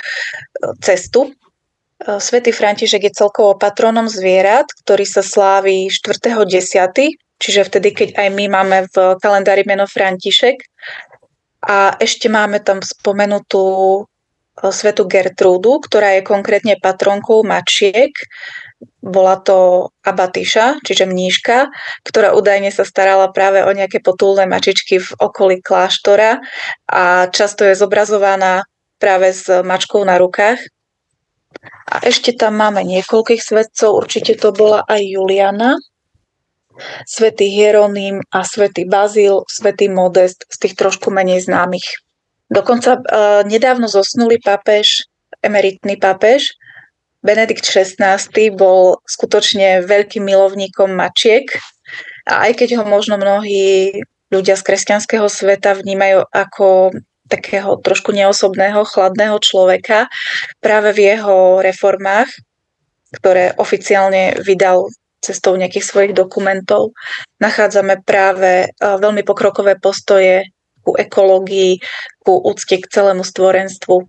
cestu. 0.80 1.28
E, 1.28 1.32
Svetý 2.24 2.56
František 2.56 3.12
je 3.12 3.12
celkovo 3.12 3.60
patronom 3.60 4.08
zvierat, 4.08 4.72
ktorý 4.88 5.04
sa 5.04 5.20
slávi 5.20 5.92
4.10., 5.92 7.20
čiže 7.20 7.68
vtedy, 7.68 7.90
keď 7.92 8.10
aj 8.16 8.28
my 8.32 8.46
máme 8.48 8.78
v 8.88 9.20
kalendári 9.20 9.68
meno 9.68 9.92
František. 9.92 10.64
A 11.68 12.00
ešte 12.00 12.32
máme 12.32 12.64
tam 12.64 12.80
spomenutú 12.80 13.68
e, 13.68 14.02
svetu 14.72 15.04
Gertrúdu, 15.04 15.84
ktorá 15.84 16.16
je 16.16 16.24
konkrétne 16.24 16.80
patronkou 16.80 17.44
mačiek 17.44 18.16
bola 19.04 19.40
to 19.40 19.90
abatíša, 20.04 20.80
čiže 20.84 21.08
mníška, 21.08 21.68
ktorá 22.08 22.32
údajne 22.36 22.72
sa 22.72 22.88
starala 22.88 23.32
práve 23.32 23.64
o 23.64 23.72
nejaké 23.72 24.00
potulné 24.00 24.48
mačičky 24.48 25.04
v 25.04 25.10
okolí 25.20 25.60
kláštora 25.60 26.40
a 26.88 27.28
často 27.30 27.68
je 27.68 27.76
zobrazovaná 27.76 28.64
práve 29.00 29.36
s 29.36 29.48
mačkou 29.48 30.04
na 30.08 30.16
rukách. 30.16 30.60
A 31.92 32.02
ešte 32.08 32.34
tam 32.34 32.58
máme 32.58 32.82
niekoľkých 32.84 33.44
svetcov, 33.44 33.96
určite 33.96 34.40
to 34.40 34.56
bola 34.56 34.82
aj 34.88 35.02
Juliana, 35.04 35.78
svätý 37.06 37.52
Hieronym 37.54 38.24
a 38.34 38.42
svätý 38.42 38.90
Bazil, 38.90 39.46
svätý 39.46 39.92
Modest, 39.92 40.48
z 40.50 40.58
tých 40.58 40.74
trošku 40.74 41.14
menej 41.14 41.46
známych. 41.46 41.86
Dokonca 42.50 42.98
uh, 42.98 43.42
nedávno 43.46 43.86
zosnulý 43.86 44.42
pápež, 44.42 45.06
emeritný 45.42 45.98
pápež, 45.98 46.54
Benedikt 47.24 47.64
XVI 47.64 48.20
bol 48.52 49.00
skutočne 49.08 49.82
veľkým 49.88 50.28
milovníkom 50.28 50.92
mačiek 50.92 51.48
a 52.28 52.52
aj 52.52 52.60
keď 52.60 52.70
ho 52.80 52.86
možno 52.86 53.16
mnohí 53.16 54.04
ľudia 54.28 54.60
z 54.60 54.64
kresťanského 54.68 55.28
sveta 55.32 55.80
vnímajú 55.80 56.28
ako 56.28 56.92
takého 57.32 57.80
trošku 57.80 58.12
neosobného, 58.12 58.84
chladného 58.84 59.40
človeka, 59.40 60.12
práve 60.60 60.92
v 60.92 61.16
jeho 61.16 61.64
reformách, 61.64 62.30
ktoré 63.16 63.56
oficiálne 63.56 64.38
vydal 64.44 64.92
cestou 65.24 65.56
nejakých 65.56 65.88
svojich 65.88 66.14
dokumentov, 66.14 66.92
nachádzame 67.40 68.04
práve 68.04 68.68
e, 68.68 68.76
veľmi 68.76 69.24
pokrokové 69.24 69.80
postoje 69.80 70.52
ku 70.84 71.00
ekológii, 71.00 71.80
ku 72.28 72.44
úcte 72.44 72.76
k 72.76 72.92
celému 72.92 73.24
stvorenstvu, 73.24 74.04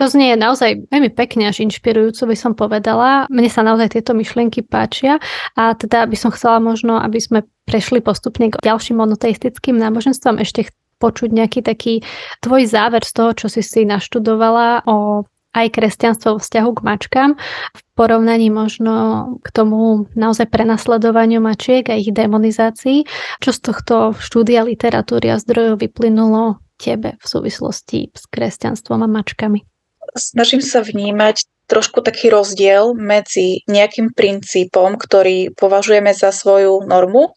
to 0.00 0.08
znie 0.08 0.32
naozaj 0.32 0.88
veľmi 0.88 1.12
pekne 1.12 1.52
až 1.52 1.60
inšpirujúco, 1.60 2.24
by 2.24 2.36
som 2.36 2.52
povedala. 2.56 3.28
Mne 3.28 3.52
sa 3.52 3.60
naozaj 3.60 3.92
tieto 3.92 4.16
myšlienky 4.16 4.64
páčia 4.64 5.20
a 5.52 5.76
teda 5.76 6.08
by 6.08 6.16
som 6.16 6.32
chcela 6.32 6.56
možno, 6.56 6.96
aby 6.96 7.20
sme 7.20 7.44
prešli 7.68 8.00
postupne 8.00 8.48
k 8.48 8.56
ďalším 8.56 8.96
monoteistickým 8.96 9.76
náboženstvom. 9.76 10.40
Ešte 10.40 10.72
počuť 10.96 11.36
nejaký 11.36 11.60
taký 11.60 12.00
tvoj 12.40 12.64
záver 12.64 13.04
z 13.04 13.12
toho, 13.12 13.30
čo 13.36 13.46
si 13.52 13.60
si 13.60 13.84
naštudovala 13.84 14.88
o 14.88 15.28
aj 15.50 15.66
kresťanstvo 15.74 16.38
v 16.38 16.42
vzťahu 16.46 16.70
k 16.78 16.80
mačkám 16.86 17.30
v 17.74 17.80
porovnaní 17.98 18.54
možno 18.54 18.94
k 19.42 19.48
tomu 19.50 20.06
naozaj 20.14 20.46
prenasledovaniu 20.46 21.42
mačiek 21.42 21.82
a 21.90 21.98
ich 21.98 22.14
demonizácii. 22.14 23.02
Čo 23.42 23.50
z 23.50 23.60
tohto 23.60 23.94
štúdia 24.14 24.62
literatúry 24.62 25.34
a 25.34 25.42
zdrojov 25.42 25.82
vyplynulo 25.82 26.62
tebe 26.78 27.18
v 27.18 27.26
súvislosti 27.26 28.14
s 28.14 28.24
kresťanstvom 28.30 29.02
a 29.02 29.08
mačkami? 29.10 29.69
Snažím 30.14 30.62
sa 30.64 30.82
vnímať 30.82 31.46
trošku 31.70 32.02
taký 32.02 32.34
rozdiel 32.34 32.98
medzi 32.98 33.62
nejakým 33.70 34.10
princípom, 34.10 34.98
ktorý 34.98 35.54
považujeme 35.54 36.10
za 36.10 36.34
svoju 36.34 36.82
normu 36.82 37.30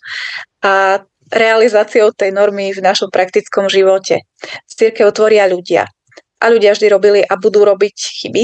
a 0.66 1.06
realizáciou 1.30 2.10
tej 2.14 2.34
normy 2.34 2.74
v 2.74 2.82
našom 2.82 3.14
praktickom 3.14 3.70
živote. 3.70 4.26
Církev 4.66 5.14
tvoria 5.14 5.46
ľudia. 5.46 5.86
A 6.42 6.46
ľudia 6.50 6.74
vždy 6.74 6.88
robili 6.90 7.22
a 7.22 7.38
budú 7.38 7.62
robiť 7.64 7.96
chyby. 7.96 8.44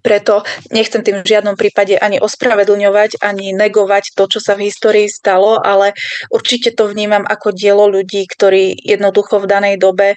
Preto 0.00 0.46
nechcem 0.70 1.02
tým 1.02 1.18
v 1.20 1.30
žiadnom 1.34 1.58
prípade 1.58 1.98
ani 1.98 2.22
ospravedlňovať, 2.22 3.18
ani 3.26 3.50
negovať 3.50 4.14
to, 4.14 4.30
čo 4.30 4.38
sa 4.38 4.54
v 4.54 4.70
histórii 4.70 5.10
stalo, 5.10 5.58
ale 5.58 5.98
určite 6.30 6.70
to 6.78 6.86
vnímam 6.86 7.26
ako 7.26 7.50
dielo 7.50 7.90
ľudí, 7.90 8.22
ktorí 8.30 8.78
jednoducho 8.86 9.42
v 9.42 9.50
danej 9.50 9.76
dobe 9.82 10.14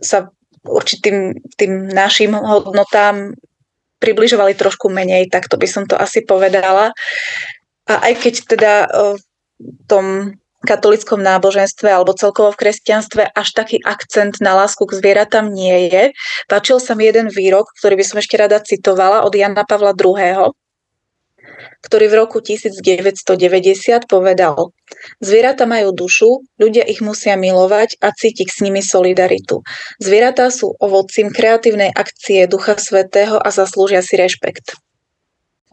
sa 0.00 0.32
určitým 0.64 1.38
tým 1.60 1.92
našim 1.92 2.32
hodnotám 2.34 3.36
približovali 4.00 4.52
trošku 4.56 4.92
menej, 4.92 5.32
tak 5.32 5.48
to 5.48 5.56
by 5.56 5.68
som 5.68 5.84
to 5.88 5.96
asi 5.96 6.20
povedala. 6.24 6.92
A 7.88 7.94
aj 8.10 8.12
keď 8.20 8.34
teda 8.48 8.74
v 9.16 9.20
tom 9.88 10.36
katolickom 10.64 11.20
náboženstve 11.20 11.92
alebo 11.92 12.16
celkovo 12.16 12.56
v 12.56 12.66
kresťanstve 12.66 13.36
až 13.36 13.48
taký 13.52 13.84
akcent 13.84 14.40
na 14.40 14.56
lásku 14.56 14.80
k 14.88 14.96
zvieratám 14.96 15.52
nie 15.52 15.92
je. 15.92 16.04
Páčil 16.48 16.80
sa 16.80 16.96
mi 16.96 17.04
jeden 17.04 17.28
výrok, 17.28 17.68
ktorý 17.76 18.00
by 18.00 18.04
som 18.04 18.16
ešte 18.18 18.40
rada 18.40 18.58
citovala 18.64 19.28
od 19.28 19.32
Jana 19.36 19.68
Pavla 19.68 19.92
II., 19.92 20.56
ktorý 21.82 22.06
v 22.10 22.14
roku 22.18 22.38
1990 22.40 24.06
povedal 24.06 24.74
Zvieratá 25.20 25.64
majú 25.64 25.92
dušu, 25.92 26.44
ľudia 26.60 26.84
ich 26.84 27.00
musia 27.00 27.34
milovať 27.34 27.98
a 28.04 28.12
cítiť 28.12 28.48
s 28.48 28.58
nimi 28.60 28.84
solidaritu. 28.84 29.64
Zvieratá 29.98 30.48
sú 30.52 30.76
ovocím 30.78 31.32
kreatívnej 31.32 31.90
akcie 31.92 32.44
Ducha 32.46 32.76
Svetého 32.76 33.40
a 33.40 33.48
zaslúžia 33.50 34.04
si 34.04 34.14
rešpekt. 34.16 34.76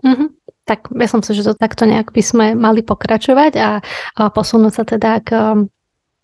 Mm-hmm 0.01 0.41
tak 0.61 0.87
myslím 0.95 1.19
si, 1.19 1.35
že 1.35 1.43
to 1.43 1.57
takto 1.57 1.83
nejak 1.83 2.15
by 2.15 2.23
sme 2.23 2.45
mali 2.55 2.79
pokračovať 2.79 3.53
a, 3.59 3.83
a 4.15 4.21
posunúť 4.31 4.71
sa 4.71 4.83
teda 4.87 5.19
k 5.19 5.29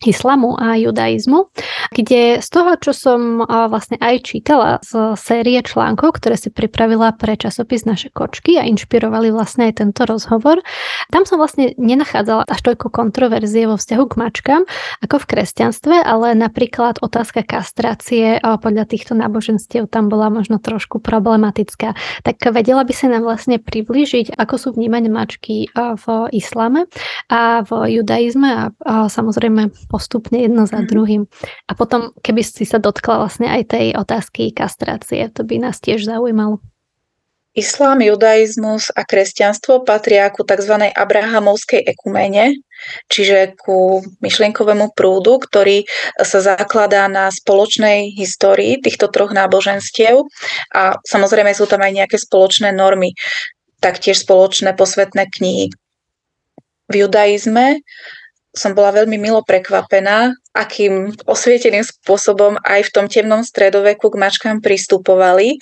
islamu 0.06 0.54
a 0.54 0.78
judaizmu, 0.78 1.50
kde 1.90 2.38
z 2.38 2.48
toho, 2.54 2.78
čo 2.78 2.94
som 2.94 3.42
vlastne 3.42 3.98
aj 3.98 4.30
čítala 4.30 4.78
z 4.78 5.18
série 5.18 5.58
článkov, 5.58 6.22
ktoré 6.22 6.38
si 6.38 6.54
pripravila 6.54 7.10
pre 7.18 7.34
časopis 7.34 7.82
Naše 7.82 8.14
kočky 8.14 8.54
a 8.60 8.68
inšpirovali 8.68 9.34
vlastne 9.34 9.66
aj 9.66 9.82
tento 9.82 10.06
rozhovor, 10.06 10.62
tam 11.10 11.26
som 11.26 11.42
vlastne 11.42 11.74
nenachádzala 11.74 12.46
až 12.46 12.60
toľko 12.62 12.94
kontroverzie 12.94 13.66
vo 13.66 13.74
vzťahu 13.74 14.04
k 14.06 14.14
mačkám 14.22 14.62
ako 15.02 15.16
v 15.18 15.28
kresťanstve, 15.34 15.94
ale 15.98 16.38
napríklad 16.38 17.02
otázka 17.02 17.42
kastrácie 17.42 18.38
podľa 18.42 18.86
týchto 18.86 19.18
náboženstiev 19.18 19.90
tam 19.90 20.06
bola 20.06 20.30
možno 20.30 20.62
trošku 20.62 21.02
problematická. 21.02 21.98
Tak 22.22 22.38
vedela 22.54 22.86
by 22.86 22.94
sa 22.94 23.10
nám 23.10 23.26
vlastne 23.26 23.58
priblížiť, 23.58 24.38
ako 24.38 24.54
sú 24.54 24.68
vnímať 24.78 25.04
mačky 25.10 25.66
v 25.74 26.04
islame 26.30 26.86
a 27.26 27.66
v 27.66 27.98
judaizme 27.98 28.70
a 28.70 28.94
samozrejme 29.10 29.87
postupne 29.88 30.44
jedno 30.44 30.68
za 30.68 30.84
mhm. 30.84 30.86
druhým. 30.86 31.22
A 31.66 31.72
potom, 31.72 32.12
keby 32.20 32.44
si 32.44 32.68
sa 32.68 32.76
dotkla 32.76 33.24
vlastne 33.24 33.48
aj 33.48 33.72
tej 33.72 33.86
otázky 33.96 34.52
kastrácie, 34.52 35.32
to 35.32 35.42
by 35.42 35.56
nás 35.58 35.80
tiež 35.80 36.04
zaujímalo. 36.04 36.60
Islám, 37.58 37.98
judaizmus 38.06 38.94
a 38.94 39.02
kresťanstvo 39.02 39.82
patria 39.82 40.30
ku 40.30 40.46
tzv. 40.46 40.94
abrahamovskej 40.94 41.90
ekumene, 41.90 42.54
čiže 43.10 43.58
ku 43.58 43.98
myšlienkovému 44.22 44.94
prúdu, 44.94 45.42
ktorý 45.42 45.82
sa 46.22 46.38
zakladá 46.38 47.10
na 47.10 47.34
spoločnej 47.34 48.14
histórii 48.14 48.78
týchto 48.78 49.10
troch 49.10 49.34
náboženstiev 49.34 50.22
a 50.70 51.02
samozrejme 51.02 51.50
sú 51.50 51.66
tam 51.66 51.82
aj 51.82 51.98
nejaké 51.98 52.16
spoločné 52.22 52.70
normy, 52.70 53.18
taktiež 53.82 54.22
spoločné 54.22 54.78
posvetné 54.78 55.26
knihy. 55.26 55.74
V 56.88 56.94
judaizme 56.94 57.82
som 58.52 58.72
bola 58.72 58.90
veľmi 58.96 59.20
milo 59.20 59.44
prekvapená, 59.44 60.32
akým 60.56 61.12
osvieteným 61.28 61.84
spôsobom 61.84 62.56
aj 62.64 62.88
v 62.88 62.92
tom 62.94 63.06
temnom 63.06 63.44
stredoveku 63.44 64.08
k 64.08 64.20
mačkám 64.20 64.56
pristupovali. 64.64 65.60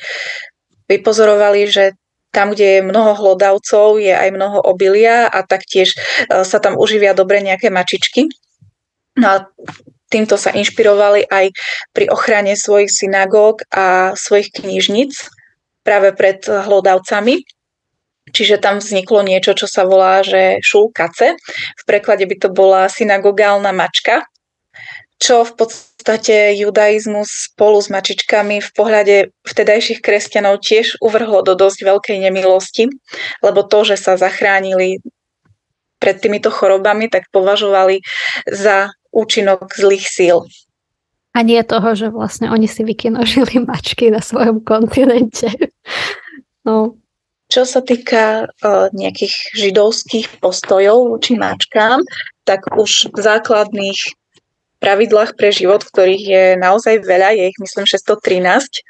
Vypozorovali, 0.86 1.66
že 1.66 1.98
tam, 2.30 2.52
kde 2.52 2.78
je 2.78 2.86
mnoho 2.86 3.16
hlodavcov, 3.16 3.96
je 3.96 4.12
aj 4.12 4.28
mnoho 4.28 4.60
obilia 4.60 5.26
a 5.26 5.40
taktiež 5.40 5.96
e, 5.96 6.44
sa 6.44 6.60
tam 6.60 6.76
uživia 6.76 7.16
dobre 7.16 7.40
nejaké 7.40 7.72
mačičky. 7.72 8.28
No 9.16 9.26
a 9.32 9.36
týmto 10.12 10.36
sa 10.36 10.52
inšpirovali 10.52 11.26
aj 11.32 11.50
pri 11.96 12.12
ochrane 12.12 12.52
svojich 12.52 12.92
synagóg 12.92 13.64
a 13.72 14.12
svojich 14.12 14.52
knižnic 14.52 15.16
práve 15.80 16.12
pred 16.12 16.44
hlodavcami. 16.44 17.40
Čiže 18.26 18.58
tam 18.58 18.82
vzniklo 18.82 19.22
niečo, 19.22 19.54
čo 19.54 19.70
sa 19.70 19.86
volá, 19.86 20.22
že 20.26 20.58
šulkace. 20.58 21.38
V 21.78 21.82
preklade 21.86 22.26
by 22.26 22.36
to 22.42 22.48
bola 22.50 22.90
synagogálna 22.90 23.70
mačka, 23.70 24.26
čo 25.16 25.46
v 25.46 25.52
podstate 25.56 26.58
judaizmus 26.58 27.48
spolu 27.48 27.80
s 27.80 27.88
mačičkami 27.88 28.60
v 28.60 28.70
pohľade 28.74 29.16
vtedajších 29.46 30.04
kresťanov 30.04 30.60
tiež 30.60 31.00
uvrhlo 31.00 31.40
do 31.46 31.56
dosť 31.56 31.86
veľkej 31.86 32.18
nemilosti, 32.28 32.90
lebo 33.40 33.64
to, 33.64 33.86
že 33.86 33.96
sa 33.96 34.18
zachránili 34.20 35.00
pred 35.96 36.20
týmito 36.20 36.52
chorobami, 36.52 37.08
tak 37.08 37.32
považovali 37.32 38.04
za 38.44 38.92
účinok 39.14 39.72
zlých 39.72 40.04
síl. 40.04 40.44
A 41.32 41.44
nie 41.44 41.60
toho, 41.64 41.92
že 41.96 42.08
vlastne 42.12 42.48
oni 42.52 42.68
si 42.68 42.84
vykinožili 42.84 43.64
mačky 43.64 44.12
na 44.12 44.20
svojom 44.20 44.60
kontinente. 44.64 45.48
No, 46.64 47.00
čo 47.56 47.64
sa 47.64 47.80
týka 47.80 48.52
uh, 48.52 48.92
nejakých 48.92 49.56
židovských 49.56 50.44
postojov 50.44 51.16
voči 51.16 51.40
mačkám, 51.40 52.04
tak 52.44 52.68
už 52.76 53.08
v 53.16 53.18
základných 53.24 54.12
pravidlách 54.76 55.40
pre 55.40 55.48
život, 55.48 55.80
ktorých 55.80 56.24
je 56.28 56.44
naozaj 56.60 57.00
veľa, 57.00 57.32
je 57.32 57.48
ich 57.48 57.56
myslím 57.56 57.88
613, 57.88 58.84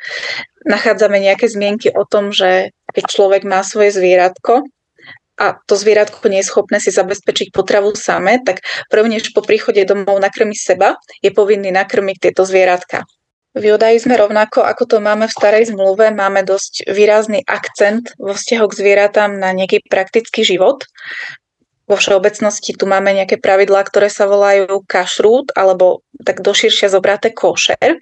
nachádzame 0.67 1.23
nejaké 1.23 1.47
zmienky 1.47 1.95
o 1.95 2.03
tom, 2.03 2.35
že 2.35 2.75
keď 2.91 3.05
človek 3.07 3.43
má 3.47 3.62
svoje 3.62 3.95
zvieratko 3.95 4.67
a 5.38 5.55
to 5.69 5.75
zvieratko 5.79 6.27
nie 6.27 6.43
je 6.43 6.51
schopné 6.51 6.83
si 6.83 6.91
zabezpečiť 6.91 7.55
potravu 7.55 7.95
samé, 7.95 8.43
tak 8.43 8.67
prvnež 8.91 9.31
po 9.31 9.47
príchode 9.47 9.79
domov 9.87 10.19
nakrmi 10.19 10.59
seba, 10.59 10.99
je 11.23 11.31
povinný 11.31 11.71
nakrmiť 11.71 12.17
tieto 12.19 12.43
zvieratka. 12.43 13.07
V 13.57 13.64
judaizme 13.64 14.12
rovnako 14.21 14.69
ako 14.69 14.85
to 14.85 14.97
máme 15.01 15.25
v 15.25 15.33
starej 15.33 15.73
zmluve, 15.73 16.12
máme 16.12 16.45
dosť 16.45 16.92
výrazný 16.92 17.40
akcent 17.49 18.12
vo 18.21 18.37
vzťahu 18.37 18.66
k 18.69 18.79
zvieratám 18.85 19.33
na 19.33 19.49
nejaký 19.57 19.81
praktický 19.88 20.45
život. 20.45 20.85
Vo 21.88 21.97
všeobecnosti 21.97 22.77
tu 22.77 22.85
máme 22.85 23.16
nejaké 23.16 23.40
pravidlá, 23.40 23.88
ktoré 23.88 24.12
sa 24.12 24.29
volajú 24.29 24.85
kašrút, 24.85 25.57
alebo 25.57 26.05
tak 26.21 26.45
doširšia 26.45 26.92
zobraté 26.92 27.33
košer, 27.33 27.97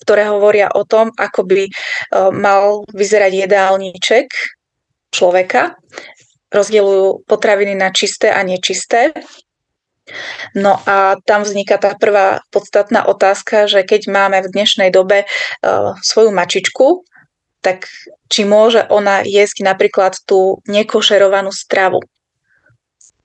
ktoré 0.00 0.24
hovoria 0.32 0.72
o 0.72 0.88
tom, 0.88 1.12
ako 1.20 1.44
by 1.44 1.68
e, 1.68 1.72
mal 2.32 2.88
vyzerať 2.88 3.44
jedálniček 3.44 4.32
človeka. 5.12 5.76
Rozdielujú 6.48 7.28
potraviny 7.28 7.76
na 7.76 7.92
čisté 7.92 8.32
a 8.32 8.40
nečisté 8.40 9.12
No 10.56 10.80
a 10.88 11.20
tam 11.24 11.44
vzniká 11.44 11.76
tá 11.76 11.94
prvá 11.94 12.40
podstatná 12.48 13.04
otázka, 13.04 13.68
že 13.68 13.84
keď 13.84 14.08
máme 14.08 14.38
v 14.44 14.52
dnešnej 14.52 14.90
dobe 14.90 15.24
uh, 15.24 15.94
svoju 16.00 16.32
mačičku, 16.32 17.04
tak 17.60 17.90
či 18.30 18.46
môže 18.46 18.86
ona 18.88 19.26
jesť 19.26 19.66
napríklad 19.66 20.14
tú 20.24 20.62
nekošerovanú 20.70 21.50
stravu. 21.50 22.00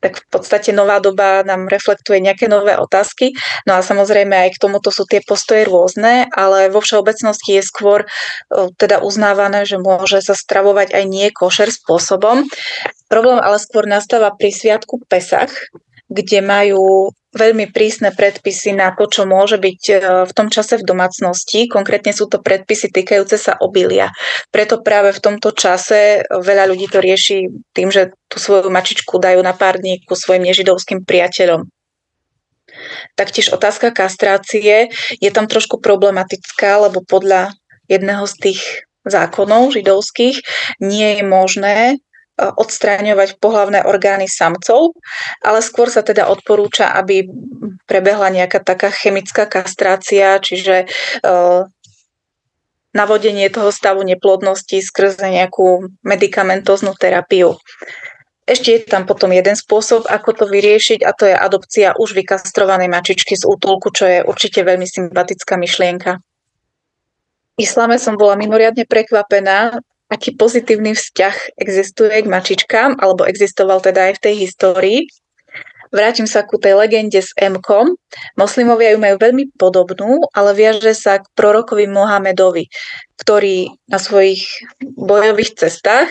Tak 0.03 0.19
v 0.19 0.27
podstate 0.27 0.75
nová 0.75 0.99
doba 0.99 1.47
nám 1.47 1.71
reflektuje 1.71 2.19
nejaké 2.19 2.51
nové 2.51 2.75
otázky. 2.75 3.31
No 3.63 3.79
a 3.79 3.85
samozrejme 3.85 4.35
aj 4.35 4.59
k 4.59 4.61
tomuto 4.67 4.91
sú 4.91 5.07
tie 5.07 5.23
postoje 5.23 5.63
rôzne, 5.63 6.27
ale 6.35 6.67
vo 6.67 6.83
všeobecnosti 6.83 7.55
je 7.55 7.63
skôr 7.63 8.03
uh, 8.03 8.67
teda 8.75 8.99
uznávané, 8.99 9.63
že 9.63 9.79
môže 9.79 10.19
sa 10.19 10.35
stravovať 10.35 10.91
aj 10.91 11.03
nie 11.07 11.31
košer 11.31 11.71
spôsobom. 11.71 12.43
Problém 13.07 13.39
ale 13.39 13.61
skôr 13.63 13.87
nastáva 13.87 14.35
pri 14.35 14.51
sviatku 14.51 15.07
Pesach, 15.07 15.53
kde 16.13 16.39
majú 16.45 17.09
veľmi 17.33 17.73
prísne 17.73 18.13
predpisy 18.13 18.77
na 18.77 18.93
to, 18.93 19.09
čo 19.09 19.25
môže 19.25 19.57
byť 19.57 19.81
e, 19.89 19.93
v 20.29 20.31
tom 20.37 20.53
čase 20.53 20.77
v 20.77 20.85
domácnosti. 20.85 21.65
Konkrétne 21.65 22.13
sú 22.13 22.29
to 22.29 22.37
predpisy 22.37 22.93
týkajúce 22.93 23.41
sa 23.41 23.57
obilia. 23.57 24.13
Preto 24.53 24.85
práve 24.85 25.17
v 25.17 25.19
tomto 25.19 25.49
čase 25.57 26.21
veľa 26.29 26.69
ľudí 26.69 26.85
to 26.85 27.01
rieši 27.01 27.49
tým, 27.73 27.89
že 27.89 28.13
tú 28.29 28.37
svoju 28.37 28.69
mačičku 28.69 29.17
dajú 29.17 29.41
na 29.41 29.57
pár 29.57 29.81
dní 29.81 30.05
ku 30.05 30.13
svojim 30.13 30.45
nežidovským 30.45 31.01
priateľom. 31.03 31.65
Taktiež 33.17 33.49
otázka 33.49 33.89
kastrácie 33.89 34.93
je 35.17 35.29
tam 35.33 35.49
trošku 35.49 35.81
problematická, 35.81 36.77
lebo 36.85 37.01
podľa 37.01 37.53
jedného 37.89 38.25
z 38.29 38.35
tých 38.39 38.61
zákonov 39.03 39.75
židovských 39.75 40.39
nie 40.79 41.19
je 41.19 41.23
možné 41.25 41.77
odstráňovať 42.33 43.37
pohlavné 43.37 43.85
orgány 43.85 44.25
samcov, 44.25 44.97
ale 45.45 45.61
skôr 45.61 45.85
sa 45.93 46.01
teda 46.01 46.25
odporúča, 46.25 46.89
aby 46.97 47.29
prebehla 47.85 48.33
nejaká 48.33 48.57
taká 48.57 48.89
chemická 48.89 49.45
kastrácia, 49.45 50.41
čiže 50.41 50.89
navodenie 52.93 53.49
toho 53.49 53.69
stavu 53.69 54.01
neplodnosti 54.01 54.81
skrze 54.81 55.25
nejakú 55.29 55.93
medicamentoznú 56.05 56.93
terapiu. 56.97 57.57
Ešte 58.43 58.69
je 58.75 58.79
tam 58.83 59.07
potom 59.07 59.31
jeden 59.31 59.55
spôsob, 59.55 60.03
ako 60.09 60.29
to 60.35 60.45
vyriešiť 60.51 60.99
a 61.05 61.15
to 61.15 61.31
je 61.31 61.35
adopcia 61.37 61.95
už 61.95 62.11
vykastrovanej 62.11 62.91
mačičky 62.91 63.39
z 63.39 63.47
útulku, 63.47 63.87
čo 63.93 64.03
je 64.03 64.19
určite 64.19 64.67
veľmi 64.67 64.83
sympatická 64.83 65.55
myšlienka. 65.55 66.19
V 67.55 67.57
islame 67.61 67.95
som 68.01 68.17
bola 68.19 68.35
mimoriadne 68.35 68.83
prekvapená, 68.83 69.79
aký 70.11 70.35
pozitívny 70.35 70.93
vzťah 70.93 71.59
existuje 71.59 72.23
k 72.23 72.27
mačičkám, 72.27 72.99
alebo 72.99 73.27
existoval 73.27 73.79
teda 73.81 74.11
aj 74.11 74.13
v 74.19 74.23
tej 74.23 74.35
histórii. 74.47 74.99
vrátim 75.93 76.25
sa 76.25 76.41
ku 76.41 76.57
tej 76.57 76.73
legende 76.73 77.21
s 77.21 77.29
M-kom. 77.37 77.93
Moslimovia 78.33 78.97
ju 78.97 78.99
majú 78.99 79.21
veľmi 79.21 79.53
podobnú, 79.61 80.25
ale 80.33 80.57
viaže 80.57 80.97
sa 80.97 81.21
k 81.21 81.29
prorokovi 81.37 81.85
Mohamedovi, 81.85 82.65
ktorý 83.21 83.69
na 83.85 84.01
svojich 84.01 84.41
bojových 84.81 85.53
cestách 85.61 86.09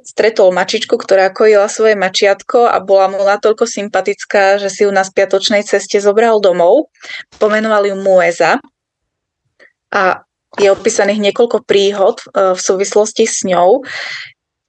stretol 0.00 0.48
mačičku, 0.56 0.96
ktorá 0.96 1.28
kojila 1.28 1.68
svoje 1.68 1.92
mačiatko 1.92 2.72
a 2.72 2.80
bola 2.80 3.12
mu 3.12 3.20
natoľko 3.20 3.68
sympatická, 3.68 4.56
že 4.56 4.72
si 4.72 4.88
ju 4.88 4.90
na 4.90 5.04
spiatočnej 5.04 5.60
ceste 5.60 6.00
zobral 6.00 6.40
domov. 6.40 6.88
Pomenoval 7.36 7.84
ju 7.84 8.00
Mueza 8.00 8.56
a 9.92 10.24
je 10.56 10.72
opísaných 10.72 11.20
niekoľko 11.30 11.68
príhod 11.68 12.24
e, 12.24 12.56
v 12.56 12.60
súvislosti 12.60 13.28
s 13.28 13.44
ňou. 13.44 13.84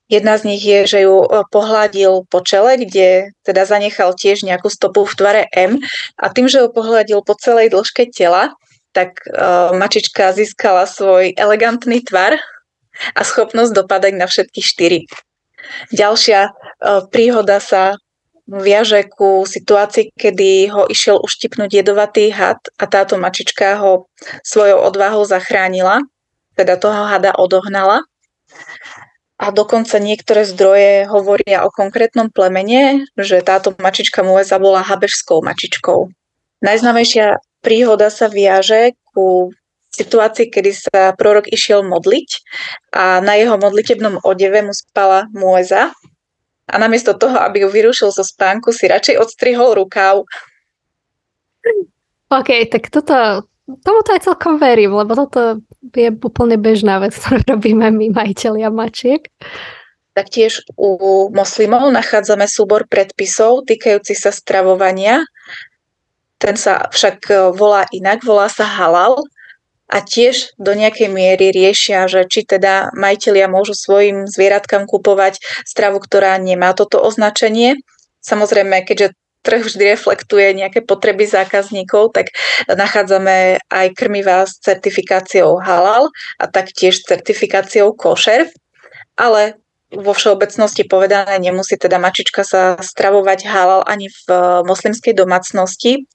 Jedna 0.10 0.36
z 0.36 0.44
nich 0.52 0.64
je, 0.66 0.80
že 0.84 1.00
ju 1.08 1.24
e, 1.24 1.28
pohľadil 1.48 2.28
po 2.28 2.44
čele, 2.44 2.76
kde 2.84 3.32
teda 3.48 3.64
zanechal 3.64 4.12
tiež 4.12 4.44
nejakú 4.44 4.68
stopu 4.68 5.08
v 5.08 5.16
tvare 5.16 5.44
M 5.56 5.80
a 6.20 6.26
tým, 6.28 6.52
že 6.52 6.60
ju 6.60 6.68
pohľadil 6.68 7.24
po 7.24 7.40
celej 7.40 7.72
dĺžke 7.72 8.12
tela, 8.12 8.52
tak 8.90 9.22
uh, 9.30 9.70
mačička 9.78 10.34
získala 10.34 10.90
svoj 10.90 11.38
elegantný 11.38 12.02
tvar 12.02 12.42
a 13.14 13.22
schopnosť 13.22 13.78
dopadať 13.78 14.18
na 14.18 14.26
všetky 14.26 14.66
štyri. 14.66 15.06
Ďalšia 15.94 16.50
príhoda 17.14 17.62
sa 17.62 18.02
viaže 18.50 19.06
ku 19.06 19.46
situácii, 19.46 20.10
kedy 20.18 20.74
ho 20.74 20.90
išiel 20.90 21.22
uštipnúť 21.22 21.70
jedovatý 21.70 22.34
had 22.34 22.58
a 22.82 22.90
táto 22.90 23.22
mačička 23.22 23.78
ho 23.78 24.10
svojou 24.42 24.82
odvahou 24.90 25.22
zachránila, 25.24 26.02
teda 26.58 26.82
toho 26.82 27.06
hada 27.06 27.38
odohnala. 27.38 28.02
A 29.40 29.56
dokonca 29.56 30.02
niektoré 30.04 30.44
zdroje 30.44 31.08
hovoria 31.08 31.64
o 31.64 31.72
konkrétnom 31.72 32.28
plemene, 32.28 33.08
že 33.16 33.40
táto 33.40 33.72
mačička 33.80 34.20
Mueza 34.26 34.60
bola 34.60 34.84
habežskou 34.84 35.40
mačičkou. 35.40 36.12
Najznámejšia 36.60 37.40
príhoda 37.64 38.12
sa 38.12 38.28
viaže 38.28 39.00
ku 39.16 39.56
situácii, 39.96 40.52
kedy 40.52 40.72
sa 40.76 41.16
prorok 41.16 41.48
išiel 41.48 41.88
modliť 41.88 42.30
a 42.92 43.24
na 43.24 43.40
jeho 43.40 43.56
modlitebnom 43.56 44.20
odeve 44.28 44.60
mu 44.60 44.76
spala 44.76 45.32
Mueza, 45.32 45.96
a 46.70 46.76
namiesto 46.78 47.18
toho, 47.18 47.36
aby 47.42 47.66
ju 47.66 47.70
vyrušil 47.70 48.10
zo 48.14 48.22
spánku, 48.22 48.70
si 48.70 48.86
radšej 48.86 49.18
odstrihol 49.18 49.74
rukáv. 49.74 50.24
OK, 52.30 52.50
tak 52.70 52.94
toto, 52.94 53.50
tomu 53.82 54.00
to 54.06 54.14
aj 54.14 54.22
celkom 54.22 54.62
verím, 54.62 54.94
lebo 54.94 55.18
toto 55.18 55.66
je 55.98 56.14
úplne 56.14 56.62
bežná 56.62 57.02
vec, 57.02 57.18
ktorú 57.18 57.42
robíme 57.58 57.90
my 57.90 58.14
majiteľia 58.14 58.70
mačiek. 58.70 59.26
Taktiež 60.14 60.66
u 60.76 61.30
moslimov 61.34 61.90
nachádzame 61.90 62.46
súbor 62.50 62.86
predpisov 62.86 63.66
týkajúci 63.66 64.18
sa 64.18 64.30
stravovania. 64.30 65.24
Ten 66.40 66.56
sa 66.56 66.88
však 66.92 67.52
volá 67.56 67.88
inak, 67.92 68.24
volá 68.24 68.48
sa 68.52 68.68
halal 68.68 69.20
a 69.90 70.06
tiež 70.06 70.54
do 70.62 70.78
nejakej 70.78 71.10
miery 71.10 71.50
riešia, 71.50 72.06
že 72.06 72.30
či 72.30 72.46
teda 72.46 72.94
majiteľia 72.94 73.50
môžu 73.50 73.74
svojim 73.74 74.30
zvieratkám 74.30 74.86
kupovať 74.86 75.42
stravu, 75.66 75.98
ktorá 75.98 76.38
nemá 76.38 76.78
toto 76.78 77.02
označenie. 77.02 77.82
Samozrejme, 78.22 78.86
keďže 78.86 79.18
trh 79.42 79.66
vždy 79.66 79.84
reflektuje 79.98 80.54
nejaké 80.54 80.86
potreby 80.86 81.26
zákazníkov, 81.26 82.14
tak 82.14 82.36
nachádzame 82.70 83.64
aj 83.66 83.88
krmivá 83.96 84.46
s 84.46 84.62
certifikáciou 84.62 85.58
halal 85.58 86.14
a 86.38 86.46
taktiež 86.46 87.02
s 87.02 87.08
certifikáciou 87.08 87.96
košer, 87.96 88.52
ale 89.18 89.58
vo 89.90 90.14
všeobecnosti 90.14 90.86
povedané 90.86 91.42
nemusí 91.42 91.74
teda 91.74 91.98
mačička 91.98 92.46
sa 92.46 92.78
stravovať 92.78 93.50
halal 93.50 93.82
ani 93.90 94.06
v 94.06 94.28
moslimskej 94.70 95.18
domácnosti. 95.18 96.06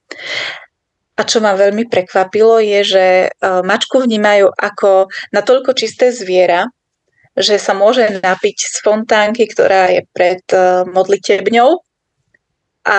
A 1.15 1.21
čo 1.23 1.39
ma 1.39 1.55
veľmi 1.55 1.87
prekvapilo 1.87 2.59
je, 2.59 2.79
že 2.83 3.05
e, 3.25 3.27
mačku 3.63 4.03
vnímajú 4.03 4.51
ako 4.51 5.07
natoľko 5.31 5.71
čisté 5.71 6.11
zviera, 6.11 6.67
že 7.39 7.55
sa 7.55 7.71
môže 7.71 8.19
napiť 8.19 8.57
z 8.59 8.77
fontánky, 8.83 9.47
ktorá 9.47 9.95
je 9.95 10.03
pred 10.11 10.43
e, 10.51 10.83
modlitebňou 10.83 11.79
a 12.83 12.95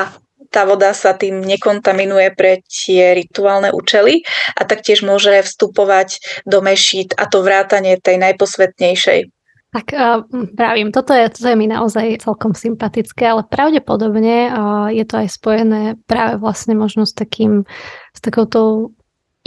tá 0.48 0.62
voda 0.64 0.94
sa 0.96 1.12
tým 1.12 1.42
nekontaminuje 1.42 2.32
pre 2.32 2.64
tie 2.64 3.12
rituálne 3.12 3.74
účely 3.74 4.24
a 4.56 4.64
taktiež 4.64 5.02
môže 5.04 5.44
vstupovať 5.44 6.42
do 6.48 6.62
mešít 6.62 7.12
a 7.18 7.28
to 7.28 7.42
vrátanie 7.44 7.98
tej 8.00 8.16
najposvetnejšej. 8.22 9.28
Tak 9.76 9.92
uh, 9.92 10.24
pravím, 10.56 10.88
toto 10.88 11.12
je, 11.12 11.28
toto 11.28 11.52
je 11.52 11.58
mi 11.58 11.68
naozaj 11.68 12.24
celkom 12.24 12.56
sympatické, 12.56 13.28
ale 13.28 13.44
pravdepodobne 13.44 14.48
uh, 14.48 14.88
je 14.88 15.04
to 15.04 15.20
aj 15.20 15.28
spojené 15.28 16.00
práve 16.08 16.40
vlastne 16.40 16.72
možno 16.72 17.04
s 17.04 17.12
takým, 17.12 17.68
s 18.16 18.20
takouto 18.24 18.90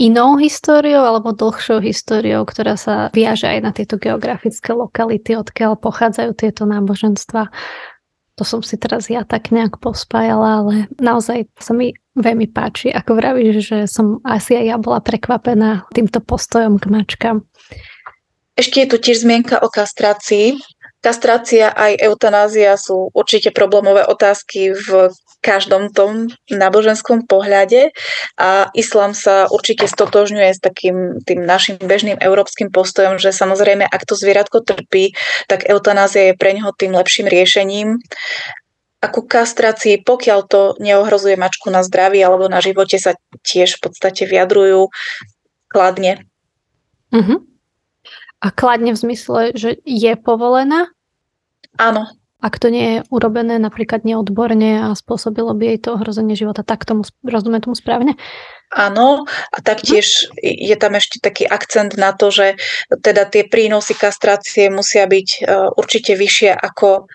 inou 0.00 0.40
históriou 0.40 1.04
alebo 1.04 1.36
dlhšou 1.36 1.84
históriou, 1.84 2.48
ktorá 2.48 2.78
sa 2.80 3.12
viaže 3.12 3.44
aj 3.44 3.58
na 3.60 3.70
tieto 3.74 4.00
geografické 4.00 4.72
lokality, 4.72 5.36
odkiaľ 5.36 5.76
pochádzajú 5.76 6.32
tieto 6.38 6.64
náboženstva. 6.64 7.52
To 8.40 8.42
som 8.48 8.64
si 8.64 8.80
teraz 8.80 9.12
ja 9.12 9.20
tak 9.28 9.52
nejak 9.52 9.76
pospájala, 9.84 10.64
ale 10.64 10.74
naozaj 10.96 11.52
sa 11.60 11.76
mi 11.76 11.92
veľmi 12.16 12.48
páči. 12.48 12.88
Ako 12.88 13.20
vravíš, 13.20 13.60
že 13.60 13.78
som 13.84 14.24
asi 14.24 14.56
aj 14.56 14.64
ja 14.64 14.76
bola 14.80 15.04
prekvapená 15.04 15.84
týmto 15.92 16.24
postojom 16.24 16.80
k 16.80 16.88
mačkám. 16.88 17.44
Ešte 18.56 18.80
je 18.80 18.88
tu 18.88 18.96
tiež 18.96 19.28
zmienka 19.28 19.60
o 19.60 19.68
kastrácii. 19.68 20.56
Kastrácia 21.04 21.72
aj 21.76 22.00
eutanázia 22.00 22.76
sú 22.80 23.12
určite 23.12 23.52
problémové 23.52 24.08
otázky 24.08 24.72
v 24.72 25.12
každom 25.40 25.88
tom 25.90 26.28
náboženskom 26.52 27.24
pohľade 27.24 27.90
a 28.36 28.68
islám 28.76 29.16
sa 29.16 29.48
určite 29.48 29.88
stotožňuje 29.88 30.50
s 30.52 30.60
takým 30.60 31.20
tým 31.24 31.42
našim 31.42 31.80
bežným 31.80 32.20
európskym 32.20 32.68
postojom, 32.68 33.16
že 33.16 33.32
samozrejme, 33.32 33.88
ak 33.88 34.04
to 34.04 34.14
zvieratko 34.14 34.60
trpí, 34.60 35.16
tak 35.48 35.64
eutanázia 35.66 36.30
je 36.32 36.38
pre 36.38 36.52
neho 36.52 36.70
tým 36.76 36.92
lepším 36.92 37.26
riešením. 37.26 37.96
A 39.00 39.08
ku 39.08 39.24
kastrácii, 39.24 40.04
pokiaľ 40.04 40.40
to 40.44 40.60
neohrozuje 40.76 41.40
mačku 41.40 41.72
na 41.72 41.80
zdraví 41.80 42.20
alebo 42.20 42.52
na 42.52 42.60
živote, 42.60 43.00
sa 43.00 43.16
tiež 43.40 43.80
v 43.80 43.88
podstate 43.88 44.28
vyjadrujú 44.28 44.92
kladne. 45.72 46.28
Uh-huh. 47.08 47.40
A 48.44 48.52
kladne 48.52 48.92
v 48.92 49.00
zmysle, 49.00 49.56
že 49.56 49.80
je 49.88 50.12
povolená? 50.20 50.92
Áno. 51.80 52.12
Ak 52.40 52.56
to 52.56 52.72
nie 52.72 52.86
je 52.88 52.98
urobené 53.12 53.60
napríklad 53.60 54.04
neodborne 54.04 54.88
a 54.88 54.96
spôsobilo 54.96 55.52
by 55.52 55.76
jej 55.76 55.78
to 55.84 55.96
ohrozenie 55.96 56.32
života, 56.32 56.64
tak 56.64 56.88
tomu 56.88 57.04
rozumiem 57.20 57.60
tomu 57.60 57.76
správne? 57.76 58.16
Áno, 58.70 59.26
a 59.28 59.58
taktiež 59.60 60.30
je 60.40 60.76
tam 60.78 60.94
ešte 60.94 61.18
taký 61.20 61.44
akcent 61.44 61.98
na 62.00 62.16
to, 62.16 62.30
že 62.30 62.54
teda 63.02 63.26
tie 63.26 63.44
prínosy 63.44 63.98
kastrácie 63.98 64.70
musia 64.70 65.10
byť 65.10 65.28
e, 65.28 65.38
určite 65.74 66.14
vyššie 66.14 66.54
ako 66.54 67.10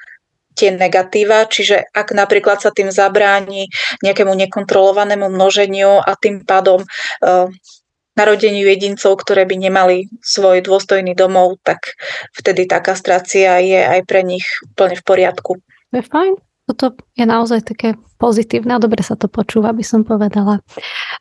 tie 0.55 0.71
negatíva, 0.71 1.47
čiže 1.47 1.91
ak 1.91 2.15
napríklad 2.15 2.63
sa 2.63 2.71
tým 2.71 2.91
zabráni 2.91 3.67
nejakému 4.03 4.31
nekontrolovanému 4.31 5.27
množeniu 5.31 5.99
a 5.99 6.15
tým 6.19 6.43
pádom 6.43 6.83
e, 6.83 6.88
narodeniu 8.15 8.65
jedincov, 8.65 9.19
ktoré 9.21 9.43
by 9.43 9.56
nemali 9.60 10.08
svoj 10.23 10.63
dôstojný 10.63 11.13
domov, 11.13 11.60
tak 11.62 11.95
vtedy 12.36 12.65
tá 12.65 12.80
kastrácia 12.80 13.60
je 13.60 13.80
aj 13.84 14.01
pre 14.08 14.23
nich 14.23 14.43
úplne 14.63 14.95
v 14.95 15.04
poriadku. 15.04 15.51
To 15.91 15.95
je 15.99 16.04
fajn. 16.04 16.34
Toto 16.65 16.97
je 17.13 17.25
naozaj 17.30 17.62
také 17.62 17.93
pozitívne 18.17 18.75
a 18.75 18.84
dobre 18.84 19.04
sa 19.04 19.19
to 19.19 19.28
počúva, 19.28 19.75
by 19.75 19.84
som 19.84 20.01
povedala. 20.08 20.63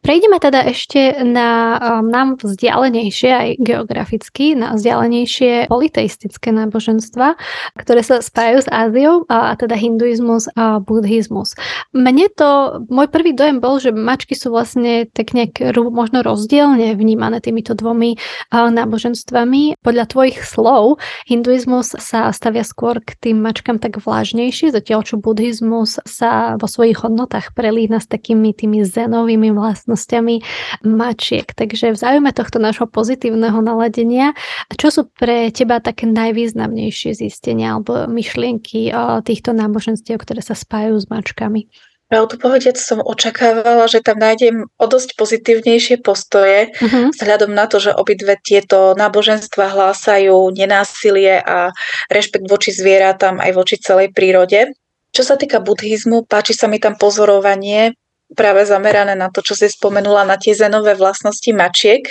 Prejdeme 0.04 0.36
teda 0.38 0.68
ešte 0.68 1.24
na 1.24 1.80
um, 1.80 2.06
nám 2.06 2.36
vzdialenejšie, 2.38 3.30
aj 3.30 3.48
geograficky, 3.62 4.52
na 4.52 4.76
vzdialenejšie 4.76 5.72
politeistické 5.72 6.52
náboženstva, 6.52 7.34
ktoré 7.80 8.00
sa 8.04 8.20
spájajú 8.20 8.58
s 8.64 8.68
Áziou, 8.68 9.24
a, 9.32 9.56
teda 9.56 9.74
hinduizmus 9.74 10.46
a 10.54 10.78
buddhizmus. 10.78 11.56
Mne 11.96 12.28
to, 12.36 12.82
môj 12.92 13.08
prvý 13.08 13.32
dojem 13.32 13.58
bol, 13.58 13.80
že 13.80 13.90
mačky 13.94 14.36
sú 14.36 14.52
vlastne 14.52 15.08
tak 15.10 15.32
nejak 15.32 15.74
možno 15.88 16.20
rozdielne 16.20 16.92
vnímané 16.94 17.40
týmito 17.40 17.72
dvomi 17.72 18.20
náboženstvami. 18.52 19.80
Podľa 19.80 20.04
tvojich 20.10 20.44
slov 20.44 21.00
hinduizmus 21.26 21.96
sa 21.96 22.30
stavia 22.30 22.62
skôr 22.62 23.00
k 23.00 23.16
tým 23.18 23.40
mačkám 23.40 23.80
tak 23.80 23.98
vlážnejšie, 23.98 24.74
zatiaľ 24.74 25.06
čo 25.06 25.16
buddhizmus 25.16 25.98
sa 26.04 26.60
vo 26.60 26.68
svojich 26.84 27.00
hodnotách 27.00 27.56
prelína 27.56 27.96
s 27.96 28.04
takými 28.12 28.52
tými 28.52 28.84
zenovými 28.84 29.56
vlastnosťami 29.56 30.44
mačiek. 30.84 31.48
Takže 31.48 31.96
v 31.96 31.96
záujme 31.96 32.28
tohto 32.36 32.60
nášho 32.60 32.84
pozitívneho 32.84 33.56
naladenia, 33.64 34.36
čo 34.76 34.92
sú 34.92 35.08
pre 35.08 35.48
teba 35.48 35.80
také 35.80 36.04
najvýznamnejšie 36.04 37.16
zistenia 37.16 37.72
alebo 37.72 38.04
myšlienky 38.04 38.92
o 38.92 39.24
týchto 39.24 39.56
náboženstiev, 39.56 40.20
ktoré 40.20 40.44
sa 40.44 40.52
spájajú 40.52 41.00
s 41.00 41.08
mačkami? 41.08 41.72
Pravdu 42.12 42.36
povediac 42.36 42.76
som 42.76 43.00
očakávala, 43.00 43.88
že 43.88 44.04
tam 44.04 44.20
nájdem 44.20 44.68
o 44.68 44.84
dosť 44.84 45.16
pozitívnejšie 45.16 46.04
postoje, 46.04 46.68
uh-huh. 46.68 47.16
vzhľadom 47.16 47.56
na 47.56 47.64
to, 47.64 47.80
že 47.80 47.96
obidve 47.96 48.36
tieto 48.44 48.92
náboženstva 48.92 49.72
hlásajú 49.72 50.52
nenásilie 50.52 51.40
a 51.40 51.72
rešpekt 52.12 52.44
voči 52.44 52.76
zvieratám 52.76 53.40
aj 53.40 53.50
voči 53.56 53.80
celej 53.80 54.12
prírode. 54.12 54.68
Čo 55.14 55.22
sa 55.22 55.38
týka 55.38 55.62
buddhizmu, 55.62 56.26
páči 56.26 56.58
sa 56.58 56.66
mi 56.66 56.82
tam 56.82 56.98
pozorovanie 56.98 57.94
práve 58.34 58.66
zamerané 58.66 59.14
na 59.14 59.30
to, 59.30 59.46
čo 59.46 59.54
si 59.54 59.70
spomenula, 59.70 60.26
na 60.26 60.34
tie 60.34 60.58
zenové 60.58 60.98
vlastnosti 60.98 61.46
mačiek. 61.54 62.02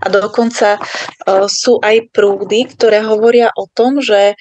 A 0.00 0.08
dokonca 0.08 0.80
uh, 0.80 1.44
sú 1.46 1.76
aj 1.84 2.08
prúdy, 2.16 2.64
ktoré 2.72 3.04
hovoria 3.04 3.52
o 3.52 3.68
tom, 3.68 4.00
že 4.00 4.34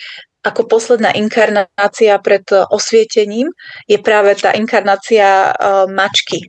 ako 0.45 0.69
posledná 0.69 1.11
inkarnácia 1.17 2.15
pred 2.21 2.45
osvietením 2.69 3.49
je 3.89 3.97
práve 3.97 4.37
tá 4.37 4.53
inkarnácia 4.53 5.51
uh, 5.51 5.89
mačky. 5.89 6.47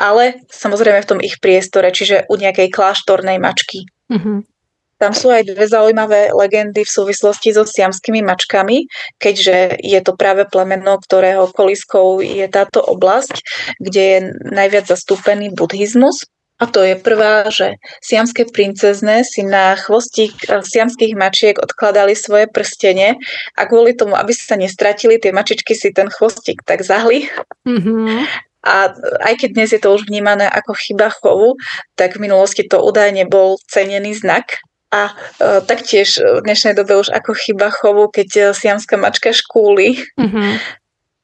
Ale 0.00 0.40
samozrejme 0.48 1.04
v 1.04 1.10
tom 1.10 1.20
ich 1.20 1.36
priestore, 1.38 1.92
čiže 1.92 2.26
u 2.32 2.34
nejakej 2.40 2.72
kláštornej 2.72 3.36
mačky. 3.36 3.84
Mm-hmm. 4.08 4.57
Tam 4.98 5.14
sú 5.14 5.30
aj 5.30 5.46
dve 5.46 5.66
zaujímavé 5.70 6.34
legendy 6.34 6.82
v 6.82 6.90
súvislosti 6.90 7.54
so 7.54 7.62
siamskými 7.62 8.18
mačkami, 8.22 8.90
keďže 9.22 9.78
je 9.78 10.00
to 10.02 10.18
práve 10.18 10.44
plemeno, 10.50 10.98
ktorého 10.98 11.50
koliskou 11.54 12.18
je 12.18 12.46
táto 12.50 12.82
oblasť, 12.82 13.40
kde 13.78 14.02
je 14.02 14.18
najviac 14.50 14.90
zastúpený 14.90 15.54
buddhizmus. 15.54 16.26
A 16.58 16.66
to 16.66 16.82
je 16.82 16.98
prvá, 16.98 17.46
že 17.54 17.78
siamské 18.02 18.42
princezne 18.42 19.22
si 19.22 19.46
na 19.46 19.78
chvostík 19.78 20.34
eh, 20.50 20.58
siamských 20.58 21.14
mačiek 21.14 21.54
odkladali 21.54 22.18
svoje 22.18 22.50
prstenie 22.50 23.14
a 23.54 23.62
kvôli 23.70 23.94
tomu, 23.94 24.18
aby 24.18 24.34
sa 24.34 24.58
nestratili, 24.58 25.22
tie 25.22 25.30
mačičky 25.30 25.78
si 25.78 25.94
ten 25.94 26.10
chvostík 26.10 26.66
tak 26.66 26.82
zahli. 26.82 27.30
Mm-hmm. 27.62 28.26
A 28.66 28.90
aj 29.22 29.34
keď 29.38 29.50
dnes 29.54 29.70
je 29.70 29.78
to 29.78 29.94
už 29.94 30.10
vnímané 30.10 30.50
ako 30.50 30.74
chyba 30.74 31.14
chovu, 31.14 31.54
tak 31.94 32.18
v 32.18 32.26
minulosti 32.26 32.66
to 32.66 32.82
údajne 32.82 33.30
bol 33.30 33.54
cenený 33.70 34.18
znak 34.18 34.58
a 34.88 35.12
uh, 35.12 35.60
taktiež 35.64 36.16
v 36.16 36.40
dnešnej 36.44 36.72
dobe 36.72 36.96
už 36.96 37.12
ako 37.12 37.36
chyba 37.36 37.68
chovu, 37.68 38.08
keď 38.08 38.28
e, 38.32 38.42
siamská 38.56 38.96
mačka 38.96 39.36
škúli, 39.36 40.00
mm-hmm. 40.16 40.50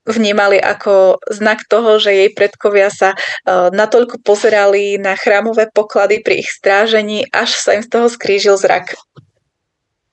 vnímali 0.05 0.61
ako 0.61 1.17
znak 1.33 1.65
toho, 1.65 1.97
že 1.97 2.13
jej 2.13 2.31
predkovia 2.37 2.93
sa 2.93 3.17
uh, 3.17 3.73
natoľko 3.73 4.21
pozerali 4.21 5.01
na 5.01 5.17
chrámové 5.17 5.73
poklady 5.73 6.21
pri 6.21 6.45
ich 6.45 6.51
strážení, 6.53 7.25
až 7.33 7.57
sa 7.57 7.73
im 7.73 7.81
z 7.81 7.89
toho 7.89 8.13
skrížil 8.13 8.61
zrak. 8.61 8.93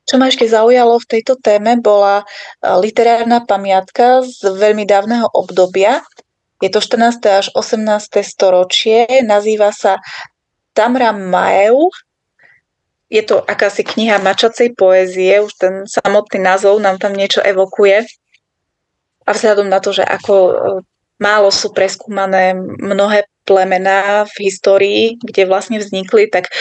Čo 0.08 0.16
ma 0.16 0.32
ešte 0.32 0.48
zaujalo 0.48 1.00
v 1.04 1.10
tejto 1.12 1.40
téme, 1.40 1.80
bola 1.80 2.28
literárna 2.60 3.48
pamiatka 3.48 4.26
z 4.26 4.44
veľmi 4.44 4.84
dávneho 4.84 5.30
obdobia. 5.32 6.04
Je 6.60 6.68
to 6.68 6.84
14. 6.84 7.22
až 7.30 7.48
18. 7.54 8.20
storočie, 8.20 9.08
nazýva 9.24 9.72
sa 9.72 10.04
Tamra 10.76 11.16
Maeu 11.16 11.92
je 13.12 13.24
to 13.28 13.44
akási 13.44 13.84
kniha 13.84 14.24
mačacej 14.24 14.72
poézie, 14.80 15.44
už 15.44 15.52
ten 15.60 15.74
samotný 15.84 16.40
názov 16.40 16.80
nám 16.80 16.96
tam 16.96 17.12
niečo 17.12 17.44
evokuje. 17.44 18.08
A 19.28 19.30
vzhľadom 19.36 19.68
na 19.68 19.84
to, 19.84 19.92
že 19.92 20.08
ako 20.08 20.34
e, 20.34 20.54
málo 21.20 21.52
sú 21.52 21.76
preskúmané 21.76 22.56
mnohé 22.58 23.28
plemená 23.44 24.24
v 24.32 24.36
histórii, 24.48 25.04
kde 25.20 25.44
vlastne 25.44 25.84
vznikli, 25.84 26.32
tak 26.32 26.48
e, 26.48 26.52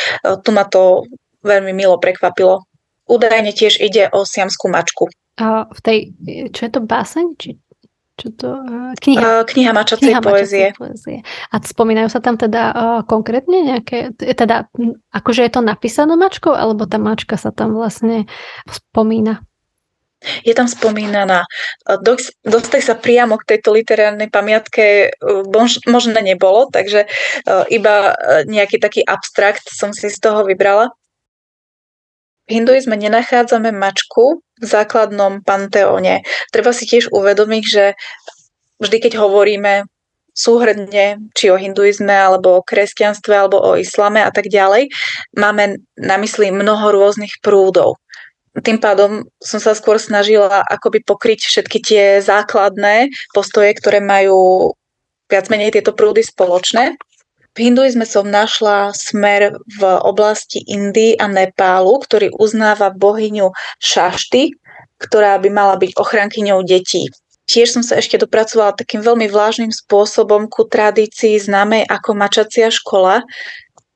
tu 0.42 0.50
ma 0.50 0.66
to 0.66 1.06
veľmi 1.46 1.70
milo 1.70 2.02
prekvapilo. 2.02 2.66
Údajne 3.06 3.54
tiež 3.54 3.78
ide 3.78 4.10
o 4.10 4.26
siamskú 4.26 4.66
mačku. 4.66 5.06
A 5.38 5.70
v 5.70 5.80
tej, 5.80 5.98
čo 6.50 6.66
je 6.66 6.70
to 6.74 6.82
báseň? 6.84 7.26
Či 7.38 7.48
čo 8.20 8.28
to? 8.36 8.60
Uh, 8.60 8.92
kniha. 9.00 9.24
Uh, 9.24 9.42
kniha 9.48 9.72
mačacej 9.72 10.12
kniha 10.12 10.20
poezie. 10.20 10.66
poezie. 10.76 11.24
A 11.48 11.56
spomínajú 11.56 12.12
sa 12.12 12.20
tam 12.20 12.36
teda 12.36 12.62
uh, 12.70 13.00
konkrétne 13.08 13.64
nejaké, 13.64 14.12
teda 14.12 14.68
akože 15.08 15.48
je 15.48 15.52
to 15.56 15.64
napísané 15.64 16.12
mačkou, 16.20 16.52
alebo 16.52 16.84
tá 16.84 17.00
mačka 17.00 17.40
sa 17.40 17.48
tam 17.48 17.72
vlastne 17.72 18.28
spomína? 18.68 19.40
Je 20.44 20.52
tam 20.52 20.68
spomínaná. 20.68 21.48
Dostať 22.44 22.82
sa 22.84 22.92
priamo 22.92 23.40
k 23.40 23.56
tejto 23.56 23.72
literárnej 23.72 24.28
pamiatke 24.28 25.16
mož, 25.48 25.80
možno 25.88 26.20
nebolo, 26.20 26.68
takže 26.68 27.08
iba 27.72 28.12
nejaký 28.44 28.76
taký 28.76 29.00
abstrakt 29.00 29.64
som 29.72 29.96
si 29.96 30.12
z 30.12 30.20
toho 30.20 30.44
vybrala. 30.44 30.92
Hinduizme 32.50 32.98
nenachádzame 32.98 33.70
mačku 33.70 34.42
v 34.58 34.64
základnom 34.66 35.46
panteóne. 35.46 36.26
Treba 36.50 36.74
si 36.74 36.84
tiež 36.84 37.14
uvedomiť, 37.14 37.64
že 37.64 37.84
vždy, 38.82 38.96
keď 38.98 39.12
hovoríme 39.22 39.86
súhrdne, 40.34 41.30
či 41.36 41.50
o 41.50 41.56
hinduizme, 41.58 42.10
alebo 42.10 42.58
o 42.58 42.66
kresťanstve, 42.66 43.34
alebo 43.34 43.62
o 43.62 43.78
islame 43.78 44.18
a 44.22 44.30
tak 44.34 44.50
ďalej, 44.50 44.90
máme 45.38 45.78
na 45.94 46.16
mysli 46.18 46.50
mnoho 46.50 46.90
rôznych 46.90 47.38
prúdov. 47.38 48.02
Tým 48.50 48.82
pádom 48.82 49.30
som 49.38 49.62
sa 49.62 49.78
skôr 49.78 50.02
snažila 50.02 50.66
akoby 50.66 51.06
pokryť 51.06 51.46
všetky 51.46 51.78
tie 51.86 52.04
základné 52.18 53.14
postoje, 53.30 53.78
ktoré 53.78 54.02
majú 54.02 54.74
viac 55.30 55.46
menej 55.46 55.78
tieto 55.78 55.94
prúdy 55.94 56.26
spoločné. 56.26 56.98
V 57.58 57.66
hinduizme 57.66 58.06
som 58.06 58.30
našla 58.30 58.94
smer 58.94 59.58
v 59.58 59.82
oblasti 60.06 60.62
Indii 60.62 61.18
a 61.18 61.26
Nepálu, 61.26 61.98
ktorý 61.98 62.30
uznáva 62.38 62.94
bohyňu 62.94 63.50
Šašty, 63.82 64.54
ktorá 65.02 65.40
by 65.42 65.48
mala 65.50 65.74
byť 65.74 65.98
ochrankyňou 65.98 66.62
detí. 66.62 67.10
Tiež 67.50 67.74
som 67.74 67.82
sa 67.82 67.98
ešte 67.98 68.22
dopracovala 68.22 68.78
takým 68.78 69.02
veľmi 69.02 69.26
vlážnym 69.26 69.74
spôsobom 69.74 70.46
ku 70.46 70.70
tradícii 70.70 71.34
známej 71.42 71.82
ako 71.90 72.14
mačacia 72.14 72.70
škola. 72.70 73.26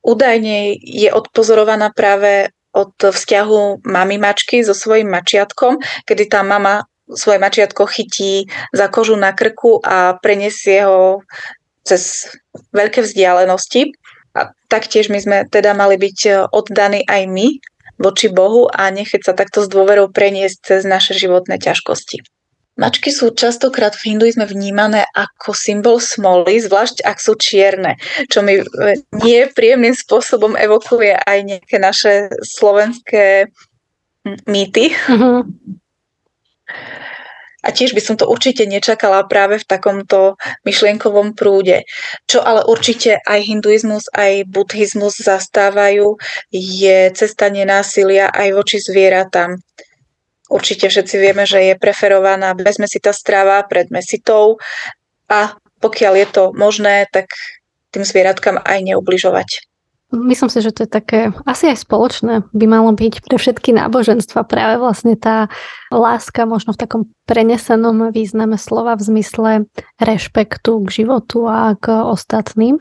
Údajne 0.03 0.75
je 0.75 1.07
odpozorovaná 1.07 1.95
práve 1.95 2.51
od 2.75 2.91
vzťahu 2.99 3.87
mami 3.87 4.19
mačky 4.19 4.59
so 4.59 4.75
svojím 4.75 5.07
mačiatkom, 5.07 5.79
kedy 6.03 6.27
tá 6.27 6.43
mama 6.43 6.83
svoje 7.07 7.39
mačiatko 7.39 7.87
chytí 7.87 8.51
za 8.75 8.91
kožu 8.91 9.15
na 9.15 9.31
krku 9.31 9.79
a 9.79 10.19
preniesie 10.19 10.83
ho 10.83 11.23
cez 11.85 12.33
veľké 12.73 13.05
vzdialenosti. 13.05 13.93
A 14.35 14.51
taktiež 14.67 15.07
my 15.07 15.19
sme 15.21 15.37
teda 15.47 15.71
mali 15.71 15.95
byť 15.95 16.19
e, 16.27 16.31
oddaní 16.51 17.07
aj 17.07 17.23
my 17.31 17.47
voči 17.95 18.27
Bohu 18.27 18.67
a 18.67 18.91
nechať 18.91 19.21
sa 19.23 19.31
takto 19.31 19.63
s 19.63 19.71
dôverou 19.71 20.11
preniesť 20.11 20.57
cez 20.59 20.81
naše 20.83 21.15
životné 21.15 21.55
ťažkosti. 21.55 22.19
Mačky 22.75 23.07
sú 23.07 23.31
častokrát 23.31 23.95
v 23.95 24.11
hinduizme 24.11 24.43
vnímané 24.43 25.07
ako 25.15 25.55
symbol 25.55 26.03
smoly, 26.03 26.59
zvlášť 26.59 27.07
ak 27.07 27.17
sú 27.23 27.39
čierne, 27.39 27.95
čo 28.27 28.43
mi 28.43 28.59
e, 28.59 28.63
nie 29.23 29.47
príjemným 29.47 29.95
spôsobom 29.95 30.59
evokuje 30.59 31.15
aj 31.15 31.37
nejaké 31.47 31.79
naše 31.79 32.27
slovenské 32.43 33.47
mýty. 34.43 34.91
Mm-hmm. 34.91 35.39
A 37.65 37.73
tiež 37.73 37.97
by 37.97 38.01
som 38.01 38.15
to 38.15 38.29
určite 38.29 38.61
nečakala 38.69 39.25
práve 39.25 39.57
v 39.57 39.65
takomto 39.65 40.37
myšlienkovom 40.69 41.33
prúde. 41.33 41.81
Čo 42.29 42.45
ale 42.45 42.61
určite 42.69 43.17
aj 43.25 43.41
hinduizmus, 43.41 44.05
aj 44.13 44.45
buddhizmus 44.45 45.17
zastávajú, 45.17 46.21
je 46.53 47.09
cesta 47.17 47.49
nenásilia 47.49 48.29
aj 48.29 48.53
voči 48.53 48.77
zvieratám. 48.77 49.57
Určite 50.45 50.93
všetci 50.93 51.15
vieme, 51.17 51.49
že 51.49 51.73
je 51.73 51.81
preferovaná 51.81 52.53
bezmesitá 52.53 53.09
strava 53.09 53.65
pred 53.65 53.89
mesitou 53.89 54.61
a 55.25 55.57
pokiaľ 55.81 56.13
je 56.21 56.27
to 56.29 56.43
možné, 56.53 57.09
tak 57.09 57.33
tým 57.89 58.05
zvieratkám 58.05 58.61
aj 58.61 58.79
neubližovať. 58.93 59.74
Myslím 60.13 60.53
si, 60.53 60.61
že 60.61 60.69
to 60.69 60.85
je 60.85 60.89
také 60.89 61.33
asi 61.49 61.73
aj 61.73 61.81
spoločné. 61.81 62.45
By 62.53 62.65
malo 62.69 62.93
byť 62.93 63.25
pre 63.25 63.41
všetky 63.41 63.73
náboženstva 63.73 64.45
práve 64.45 64.77
vlastne 64.77 65.17
tá 65.17 65.49
láska 65.89 66.45
možno 66.45 66.77
v 66.77 66.81
takom 66.85 67.01
prenesenom 67.25 68.13
význame 68.13 68.61
slova 68.61 68.93
v 69.01 69.01
zmysle 69.01 69.49
rešpektu 69.97 70.85
k 70.85 70.87
životu 71.01 71.49
a 71.49 71.73
k 71.73 72.05
ostatným. 72.05 72.77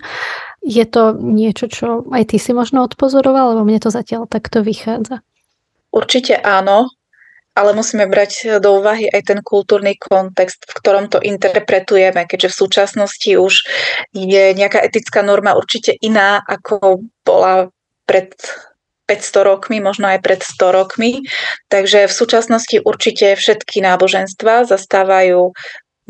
Je 0.61 0.85
to 0.85 1.17
niečo, 1.17 1.73
čo 1.73 1.87
aj 2.13 2.33
ty 2.33 2.37
si 2.37 2.53
možno 2.53 2.85
odpozoroval, 2.85 3.57
lebo 3.57 3.65
mne 3.65 3.81
to 3.81 3.89
zatiaľ 3.89 4.29
takto 4.29 4.61
vychádza. 4.61 5.25
Určite 5.97 6.37
áno 6.45 6.93
ale 7.55 7.71
musíme 7.71 8.11
brať 8.11 8.59
do 8.59 8.83
úvahy 8.83 9.07
aj 9.07 9.31
ten 9.31 9.41
kultúrny 9.41 9.95
kontext, 9.95 10.67
v 10.67 10.75
ktorom 10.75 11.07
to 11.07 11.23
interpretujeme, 11.23 12.27
keďže 12.27 12.51
v 12.51 12.61
súčasnosti 12.67 13.31
už 13.39 13.55
je 14.11 14.45
nejaká 14.59 14.83
etická 14.83 15.23
norma 15.23 15.55
určite 15.55 15.95
iná, 16.03 16.43
ako 16.43 17.07
bola 17.23 17.71
pred 18.11 18.35
500 19.07 19.49
rokmi, 19.49 19.79
možno 19.79 20.11
aj 20.11 20.19
pred 20.25 20.41
100 20.43 20.79
rokmi. 20.79 21.23
Takže 21.71 22.11
v 22.11 22.15
súčasnosti 22.15 22.77
určite 22.83 23.39
všetky 23.39 23.85
náboženstva 23.85 24.67
zastávajú 24.67 25.55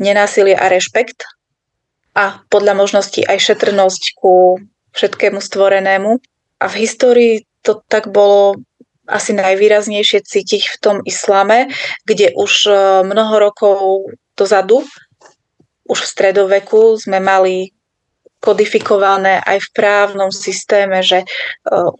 nenásilie 0.01 0.55
a 0.57 0.65
rešpekt 0.67 1.23
a 2.15 2.41
podľa 2.47 2.73
možností 2.79 3.21
aj 3.27 3.53
šetrnosť 3.53 4.03
ku 4.15 4.57
všetkému 4.95 5.43
stvorenému. 5.43 6.17
A 6.63 6.65
v 6.71 6.75
histórii 6.87 7.33
to 7.61 7.83
tak 7.91 8.07
bolo 8.07 8.63
asi 9.07 9.31
najvýraznejšie 9.37 10.25
cítiť 10.25 10.63
v 10.75 10.77
tom 10.81 10.97
islame, 11.05 11.69
kde 12.05 12.33
už 12.33 12.53
e, 12.67 12.71
mnoho 13.05 13.35
rokov 13.39 13.77
dozadu, 14.33 14.83
už 15.85 15.99
v 16.01 16.11
stredoveku 16.11 16.97
sme 16.97 17.21
mali 17.21 17.71
kodifikované 18.41 19.41
aj 19.41 19.57
v 19.61 19.69
právnom 19.73 20.29
systéme, 20.33 21.01
že 21.05 21.23
e, 21.23 21.25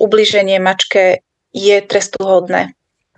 ubliženie 0.02 0.58
mačke 0.62 1.22
je 1.56 1.78
trestuhodné. 1.86 2.76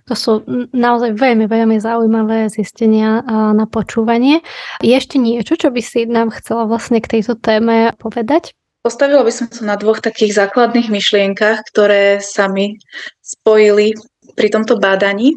To 0.08 0.16
sú 0.16 0.32
naozaj 0.72 1.20
veľmi, 1.20 1.44
veľmi 1.44 1.76
zaujímavé 1.84 2.48
zistenia 2.48 3.20
na 3.28 3.68
počúvanie. 3.68 4.40
Je 4.80 4.96
ešte 4.96 5.20
niečo, 5.20 5.60
čo 5.60 5.68
by 5.68 5.84
si 5.84 6.08
nám 6.08 6.32
chcela 6.32 6.64
vlastne 6.64 7.04
k 7.04 7.20
tejto 7.20 7.36
téme 7.36 7.92
povedať? 8.00 8.56
Postavila 8.82 9.26
by 9.26 9.32
som 9.34 9.46
sa 9.50 9.62
na 9.66 9.76
dvoch 9.76 9.98
takých 9.98 10.38
základných 10.38 10.88
myšlienkach, 10.88 11.66
ktoré 11.74 12.22
sa 12.22 12.46
mi 12.46 12.78
spojili 13.20 13.98
pri 14.38 14.48
tomto 14.54 14.78
bádaní. 14.78 15.36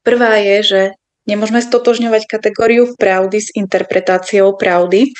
Prvá 0.00 0.40
je, 0.40 0.56
že 0.64 0.80
nemôžeme 1.28 1.60
stotožňovať 1.60 2.24
kategóriu 2.24 2.96
pravdy 2.96 3.38
s 3.44 3.52
interpretáciou 3.52 4.56
pravdy, 4.56 5.12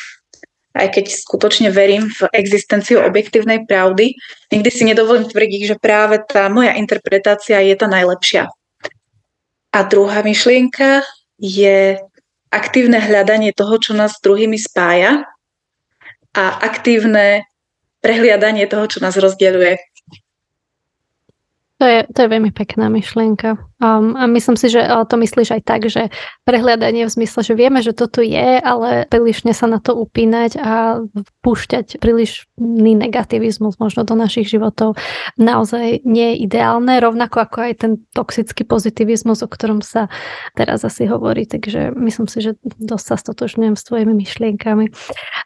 aj 0.72 0.88
keď 0.94 1.04
skutočne 1.12 1.68
verím 1.68 2.08
v 2.08 2.30
existenciu 2.32 3.04
objektívnej 3.04 3.66
pravdy, 3.68 4.16
nikdy 4.48 4.70
si 4.72 4.82
nedovolím 4.88 5.28
tvrdiť, 5.28 5.62
že 5.74 5.76
práve 5.76 6.22
tá 6.24 6.46
moja 6.48 6.72
interpretácia 6.78 7.60
je 7.60 7.74
tá 7.76 7.90
najlepšia. 7.90 8.48
A 9.74 9.78
druhá 9.84 10.24
myšlienka 10.24 11.04
je 11.36 12.00
aktívne 12.48 12.96
hľadanie 12.96 13.52
toho, 13.52 13.76
čo 13.76 13.92
nás 13.92 14.16
s 14.16 14.24
druhými 14.24 14.56
spája 14.56 15.28
a 16.32 16.44
aktívne 16.64 17.44
prehliadanie 18.00 18.64
toho, 18.70 18.88
čo 18.88 18.98
nás 19.04 19.14
rozdeľuje. 19.18 19.76
To 21.78 21.84
je, 21.86 21.98
to 22.10 22.18
je 22.24 22.28
veľmi 22.28 22.50
pekná 22.50 22.90
myšlienka. 22.90 23.67
Um, 23.78 24.18
a 24.18 24.26
myslím 24.26 24.58
si, 24.58 24.68
že 24.74 24.82
to 25.06 25.14
myslíš 25.14 25.48
aj 25.54 25.62
tak, 25.62 25.86
že 25.86 26.10
prehliadanie 26.42 27.06
v 27.06 27.14
zmysle, 27.14 27.46
že 27.46 27.54
vieme, 27.54 27.78
že 27.78 27.94
toto 27.94 28.20
je, 28.20 28.58
ale 28.58 29.06
prílišne 29.06 29.54
sa 29.54 29.70
na 29.70 29.78
to 29.78 29.94
upínať 29.94 30.58
a 30.58 31.02
púšťať 31.46 32.02
prílišný 32.02 32.98
negativizmus 32.98 33.78
možno 33.78 34.02
do 34.02 34.18
našich 34.18 34.50
životov 34.50 34.98
naozaj 35.38 36.02
nie 36.02 36.34
je 36.34 36.50
ideálne, 36.50 36.98
rovnako 36.98 37.46
ako 37.46 37.58
aj 37.70 37.72
ten 37.78 37.92
toxický 38.12 38.66
pozitivizmus, 38.66 39.46
o 39.46 39.48
ktorom 39.48 39.80
sa 39.80 40.10
teraz 40.58 40.82
asi 40.82 41.06
hovorí. 41.06 41.46
Takže 41.46 41.94
myslím 41.94 42.26
si, 42.26 42.42
že 42.42 42.50
dosť 42.82 43.06
sa 43.14 43.16
stotožňujem 43.16 43.78
s 43.78 43.86
tvojimi 43.86 44.12
myšlienkami. 44.12 44.90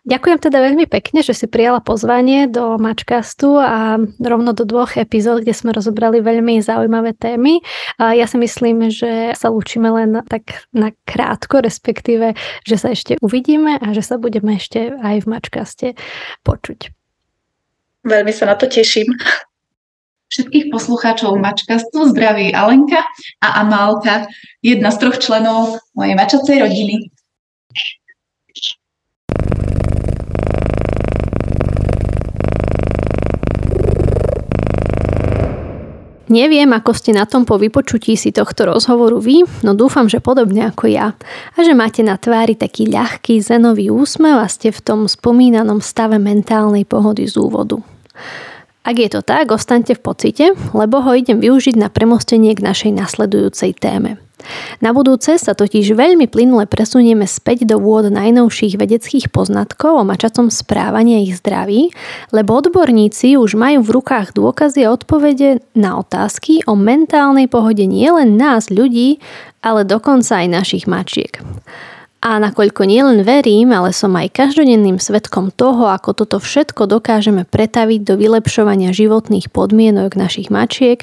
Ďakujem 0.09 0.39
teda 0.41 0.59
veľmi 0.59 0.89
pekne, 0.89 1.21
že 1.21 1.37
si 1.37 1.47
prijala 1.47 1.85
pozvanie 1.85 2.49
do 2.49 2.81
Mačkastu 2.81 3.61
a 3.61 4.01
rovno 4.19 4.57
do 4.57 4.65
dvoch 4.65 4.97
epizód, 4.97 5.45
kde 5.45 5.55
sme 5.55 5.77
rozobrali 5.77 6.25
veľmi 6.25 6.59
zaujímavé 6.65 7.13
témy. 7.15 7.61
A 8.01 8.17
ja 8.23 8.31
si 8.31 8.39
myslím, 8.39 8.87
že 8.87 9.35
sa 9.35 9.51
lúčime 9.51 9.91
len 9.91 10.23
tak 10.31 10.63
na 10.71 10.95
krátko, 11.03 11.59
respektíve, 11.59 12.39
že 12.63 12.77
sa 12.79 12.95
ešte 12.95 13.19
uvidíme 13.19 13.83
a 13.83 13.91
že 13.91 14.07
sa 14.07 14.15
budeme 14.15 14.55
ešte 14.55 14.95
aj 14.95 15.27
v 15.27 15.27
Mačkaste 15.27 15.89
počuť. 16.47 16.95
Veľmi 18.07 18.31
sa 18.31 18.47
na 18.47 18.55
to 18.55 18.71
teším. 18.71 19.11
Všetkých 20.31 20.71
poslucháčov 20.71 21.35
Mačkastu 21.37 22.09
zdraví 22.15 22.55
Alenka 22.55 23.03
a 23.43 23.67
Amálka, 23.67 24.31
jedna 24.63 24.95
z 24.95 24.97
troch 25.03 25.19
členov 25.19 25.83
mojej 25.99 26.15
mačacej 26.15 26.57
rodiny. 26.63 27.11
Neviem, 36.33 36.73
ako 36.73 36.97
ste 36.97 37.13
na 37.13 37.29
tom 37.29 37.45
po 37.45 37.61
vypočutí 37.61 38.17
si 38.17 38.33
tohto 38.33 38.65
rozhovoru 38.65 39.21
vy, 39.21 39.45
no 39.61 39.77
dúfam, 39.77 40.09
že 40.09 40.17
podobne 40.17 40.73
ako 40.73 40.89
ja. 40.89 41.13
A 41.53 41.59
že 41.61 41.77
máte 41.77 42.01
na 42.01 42.17
tvári 42.17 42.57
taký 42.57 42.89
ľahký 42.89 43.37
zenový 43.45 43.93
úsmev 43.93 44.41
a 44.41 44.49
ste 44.49 44.73
v 44.73 44.81
tom 44.81 45.05
spomínanom 45.05 45.85
stave 45.85 46.17
mentálnej 46.17 46.89
pohody 46.89 47.29
z 47.29 47.37
úvodu. 47.37 47.85
Ak 48.81 48.97
je 48.97 49.13
to 49.13 49.21
tak, 49.21 49.53
ostaňte 49.53 49.93
v 49.93 50.05
pocite, 50.09 50.47
lebo 50.73 51.05
ho 51.05 51.13
idem 51.13 51.37
využiť 51.37 51.77
na 51.77 51.93
premostenie 51.93 52.57
k 52.57 52.65
našej 52.65 52.97
nasledujúcej 52.97 53.77
téme. 53.77 54.17
Na 54.83 54.91
budúce 54.91 55.39
sa 55.39 55.53
totiž 55.53 55.95
veľmi 55.95 56.27
plynule 56.27 56.67
presunieme 56.67 57.29
späť 57.29 57.69
do 57.69 57.79
vôd 57.79 58.11
najnovších 58.11 58.79
vedeckých 58.79 59.27
poznatkov 59.31 59.99
o 59.99 60.05
mačacom 60.07 60.51
správaní 60.51 61.19
a 61.19 61.25
ich 61.25 61.39
zdraví, 61.39 61.95
lebo 62.35 62.59
odborníci 62.59 63.39
už 63.39 63.55
majú 63.55 63.85
v 63.85 63.95
rukách 64.01 64.35
dôkazy 64.35 64.87
a 64.87 64.93
odpovede 64.95 65.63
na 65.77 66.01
otázky 66.01 66.65
o 66.67 66.75
mentálnej 66.79 67.47
pohode 67.47 67.85
nielen 67.87 68.35
nás 68.41 68.73
ľudí, 68.73 69.23
ale 69.63 69.87
dokonca 69.87 70.43
aj 70.43 70.49
našich 70.51 70.85
mačiek. 70.91 71.39
A 72.23 72.39
nakoľko 72.39 72.87
nielen 72.87 73.27
verím, 73.27 73.75
ale 73.75 73.91
som 73.91 74.15
aj 74.15 74.31
každodenným 74.31 75.03
svetkom 75.03 75.51
toho, 75.51 75.91
ako 75.91 76.15
toto 76.15 76.39
všetko 76.39 76.87
dokážeme 76.87 77.43
pretaviť 77.43 78.07
do 78.07 78.15
vylepšovania 78.15 78.95
životných 78.95 79.51
podmienok 79.51 80.15
našich 80.15 80.47
mačiek, 80.47 81.03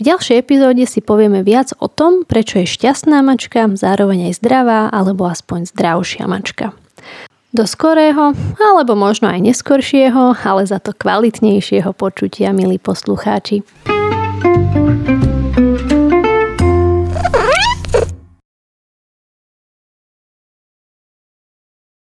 v 0.00 0.08
ďalšej 0.08 0.40
epizóde 0.40 0.88
si 0.88 1.04
povieme 1.04 1.44
viac 1.44 1.76
o 1.76 1.92
tom, 1.92 2.24
prečo 2.24 2.64
je 2.64 2.66
šťastná 2.80 3.20
mačka, 3.20 3.68
zároveň 3.76 4.32
aj 4.32 4.40
zdravá 4.40 4.88
alebo 4.88 5.28
aspoň 5.28 5.68
zdravšia 5.68 6.24
mačka. 6.24 6.72
Do 7.52 7.68
skorého, 7.68 8.32
alebo 8.56 8.96
možno 8.96 9.28
aj 9.28 9.44
neskoršieho, 9.44 10.32
ale 10.48 10.64
za 10.64 10.80
to 10.80 10.96
kvalitnejšieho 10.96 11.92
počutia, 11.92 12.56
milí 12.56 12.80
poslucháči. 12.80 13.60
thank 14.44 15.08
you 15.08 15.13